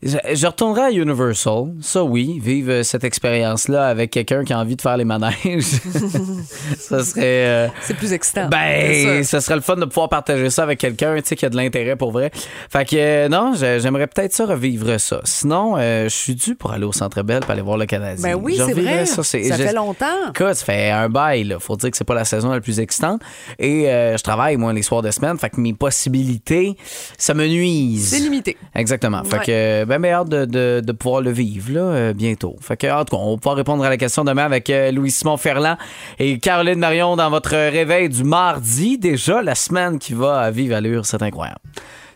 je, 0.06 0.34
je 0.34 0.46
retournerais 0.46 0.82
à 0.86 0.90
Universal, 0.90 1.72
ça 1.80 2.02
oui, 2.04 2.38
vivre 2.42 2.70
euh, 2.72 2.82
cette 2.82 3.04
expérience-là 3.04 3.86
avec 3.86 4.10
quelqu'un 4.10 4.44
qui 4.44 4.52
a 4.52 4.58
envie 4.58 4.76
de 4.76 4.82
faire 4.82 4.96
les 4.96 5.04
manèges. 5.04 5.34
ça 6.78 7.02
serait. 7.04 7.22
euh, 7.24 7.68
C'est 7.82 7.94
plus 7.96 8.12
excitant. 8.12 8.48
ben, 8.48 9.22
ça 9.24 9.40
serait 9.40 9.56
le 9.56 9.60
fun 9.60 9.76
de 9.76 9.84
pouvoir 9.84 10.08
partager 10.08 10.50
ça 10.50 10.62
avec 10.62 10.78
quelqu'un, 10.78 11.20
qui 11.20 11.44
a 11.44 11.50
de 11.50 11.56
l'intérêt 11.56 11.96
pour 11.96 12.12
vrai. 12.12 12.30
Fait 12.70 12.84
que, 12.88 12.96
euh, 12.96 13.28
non, 13.28 13.54
j'ai- 13.58 13.80
j'aimerais 13.80 14.06
peut-être 14.06 14.32
ça 14.32 14.46
revivre 14.46 14.98
ça. 15.00 15.20
Sinon, 15.24 15.74
euh, 15.78 16.04
je 16.04 16.14
suis 16.14 16.34
dû 16.34 16.54
pour 16.54 16.72
aller 16.72 16.84
au 16.84 16.92
Centre 16.92 17.22
Bell 17.22 17.40
pour 17.40 17.50
aller 17.50 17.62
voir 17.62 17.76
le 17.76 17.86
Canadien. 17.86 18.22
Ben 18.34 18.40
oui, 18.40 18.56
c'est 18.56 18.72
vrai. 18.72 19.06
Ça, 19.06 19.22
fait 19.22 19.72
longtemps. 19.72 20.06
Écoute, 20.30 20.54
ça 20.54 20.64
fait 20.64 20.90
un 20.90 21.08
bail, 21.08 21.44
là. 21.44 21.58
Faut 21.58 21.76
dire 21.76 21.90
que 21.90 21.96
c'est 21.96 22.04
pas 22.04 22.14
la 22.14 22.24
saison 22.24 22.50
la 22.50 22.60
plus 22.60 22.80
excitante. 22.80 23.20
Et 23.58 23.84
je 23.86 24.22
travaille, 24.22 24.56
moi, 24.56 24.72
les 24.72 24.82
soirs 24.82 25.02
de 25.02 25.10
semaine. 25.10 25.36
Fait 25.38 25.50
que 25.50 25.60
mes 25.60 25.72
possibilités, 25.74 26.76
ça 27.18 27.34
me 27.34 27.46
nuise. 27.46 28.08
C'est 28.10 28.18
limité. 28.20 28.56
Exactement. 28.74 29.22
Fait 29.24 29.36
Ouais. 29.38 29.44
que, 29.44 29.52
euh, 29.52 29.84
hâte 30.04 30.28
de, 30.28 30.44
de- 30.44 30.82
de 30.84 30.92
pouvoir 30.92 31.20
le 31.22 31.30
vivre, 31.30 31.72
là, 31.72 31.80
euh, 31.80 32.12
bientôt. 32.12 32.56
Fait 32.60 32.76
que, 32.76 32.86
en 32.86 33.04
tout 33.04 33.16
cas, 33.16 33.22
on 33.22 33.32
va 33.32 33.36
pouvoir 33.36 33.56
répondre 33.56 33.84
à 33.84 33.88
la 33.88 33.96
question 33.96 34.24
demain 34.24 34.44
avec 34.44 34.68
euh, 34.70 34.92
Louis-Simon 34.92 35.36
Ferland 35.36 35.76
et 36.18 36.38
Caroline 36.38 36.78
Marion 36.78 37.16
dans 37.16 37.30
votre 37.30 37.50
réveil 37.50 38.08
du 38.08 38.24
mardi. 38.24 38.98
Déjà, 38.98 39.42
la 39.42 39.54
semaine 39.54 39.98
qui 39.98 40.14
va 40.14 40.40
à 40.40 40.50
vive 40.50 40.72
allure, 40.72 41.06
c'est 41.06 41.22
incroyable. 41.22 41.60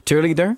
Cheerleader? 0.08 0.50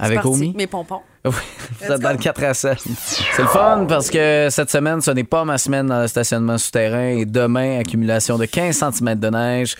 Avec. 0.00 0.24
Omi? 0.24 0.52
Mes 0.56 0.66
pompons. 0.66 1.00
Oui, 1.26 1.32
vous 1.80 1.92
êtes 1.92 2.00
dans 2.00 2.10
le 2.12 2.16
4 2.18 2.44
à 2.44 2.54
7. 2.54 2.78
C'est 2.96 3.42
le 3.42 3.48
fun 3.48 3.84
parce 3.88 4.10
que 4.10 4.48
cette 4.50 4.70
semaine, 4.70 5.00
ce 5.00 5.10
n'est 5.10 5.24
pas 5.24 5.44
ma 5.44 5.58
semaine 5.58 5.86
dans 5.86 6.00
le 6.00 6.06
stationnement 6.08 6.56
souterrain 6.58 7.18
et 7.18 7.24
demain, 7.24 7.80
accumulation 7.80 8.38
de 8.38 8.44
15 8.46 8.76
cm 8.92 9.14
de 9.16 9.28
neige 9.28 9.76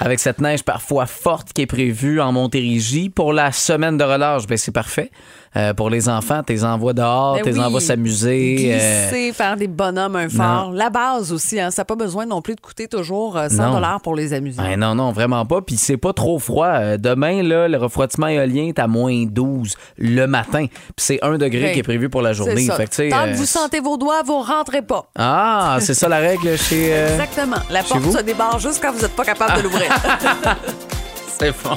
avec 0.00 0.18
cette 0.20 0.40
neige 0.40 0.62
parfois 0.62 1.06
forte 1.06 1.52
qui 1.52 1.62
est 1.62 1.66
prévue 1.66 2.20
en 2.20 2.32
Montérégie. 2.32 3.08
Pour 3.08 3.32
la 3.32 3.50
semaine 3.52 3.96
de 3.96 4.04
relâche, 4.04 4.46
ben, 4.46 4.58
c'est 4.58 4.72
parfait. 4.72 5.10
Euh, 5.56 5.74
pour 5.74 5.90
les 5.90 6.08
enfants, 6.08 6.44
t'es 6.44 6.62
envoies 6.62 6.92
dehors, 6.92 7.34
Ben 7.34 7.42
t'es 7.42 7.54
oui. 7.54 7.58
envoies 7.60 7.80
s'amuser. 7.80 8.70
euh, 8.72 9.10
Glisser, 9.10 9.32
faire 9.32 9.56
des 9.56 9.66
bonhommes, 9.66 10.14
un 10.14 10.28
fort. 10.28 10.70
La 10.72 10.90
base 10.90 11.32
aussi, 11.32 11.58
hein, 11.58 11.72
ça 11.72 11.80
n'a 11.82 11.86
pas 11.86 11.96
besoin 11.96 12.24
non 12.24 12.40
plus 12.40 12.54
de 12.54 12.60
coûter 12.60 12.86
toujours 12.86 13.36
euh, 13.36 13.48
100 13.48 13.56
Non. 13.66 13.72
dollars 13.74 14.00
pour 14.00 14.14
les 14.14 14.32
amuser. 14.32 14.62
Ben 14.62 14.78
non, 14.78 14.94
non, 14.94 15.10
vraiment 15.10 15.44
pas. 15.46 15.60
Puis 15.60 15.76
c'est 15.76 15.96
pas 15.96 16.12
trop 16.12 16.38
froid. 16.38 16.68
Euh, 16.68 16.96
demain, 16.98 17.42
là, 17.42 17.66
le 17.66 17.76
refroidissement 17.78 18.28
éolien 18.28 18.66
est 18.68 18.78
à 18.78 18.86
moins 18.86 19.24
12 19.26 19.74
le 19.98 20.26
matin. 20.26 20.66
Puis 20.96 21.04
c'est 21.06 21.18
1 21.22 21.38
degré 21.38 21.72
qui 21.72 21.78
est 21.80 21.82
prévu 21.82 22.08
pour 22.08 22.22
la 22.22 22.32
journée. 22.32 22.66
Ça. 22.66 22.76
Fait 22.76 22.86
que, 22.86 23.10
Tant 23.10 23.24
que 23.24 23.30
euh, 23.30 23.34
vous 23.34 23.46
sentez 23.46 23.80
vos 23.80 23.96
doigts, 23.96 24.22
vous 24.24 24.40
rentrez 24.40 24.82
pas. 24.82 25.06
Ah, 25.18 25.78
c'est 25.80 25.94
ça 25.94 26.08
la 26.08 26.18
règle 26.18 26.56
chez. 26.58 26.90
euh, 26.92 27.12
Exactement. 27.12 27.56
La 27.70 27.82
chez 27.82 27.88
porte 27.88 28.00
vous? 28.02 28.16
se 28.16 28.22
débarre 28.22 28.58
juste 28.58 28.80
quand 28.82 28.92
vous 28.92 29.00
n'êtes 29.02 29.14
pas 29.16 29.24
capable 29.24 29.58
de 29.58 29.62
l'ouvrir. 29.62 29.88
C'est 31.38 31.52
bon. 31.62 31.76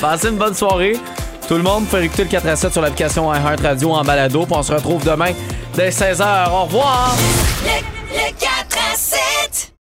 Passez 0.00 0.28
une 0.28 0.36
bonne 0.36 0.54
soirée. 0.54 0.96
Tout 1.48 1.54
le 1.54 1.62
monde 1.62 1.86
peut 1.88 2.02
écouter 2.02 2.24
le 2.24 2.28
4 2.30 2.46
à 2.46 2.56
7 2.56 2.72
sur 2.72 2.82
l'application 2.82 3.32
iHeart 3.34 3.60
Radio 3.60 3.92
en 3.92 4.04
balado. 4.04 4.44
Puis 4.46 4.54
on 4.56 4.62
se 4.62 4.72
retrouve 4.72 5.02
demain 5.04 5.32
dès 5.74 5.90
16h. 5.90 6.50
Au 6.50 6.64
revoir! 6.64 7.16
Le, 7.64 8.16
le 8.16 8.32
4 8.38 8.48
à 8.92 8.96
7. 8.96 9.72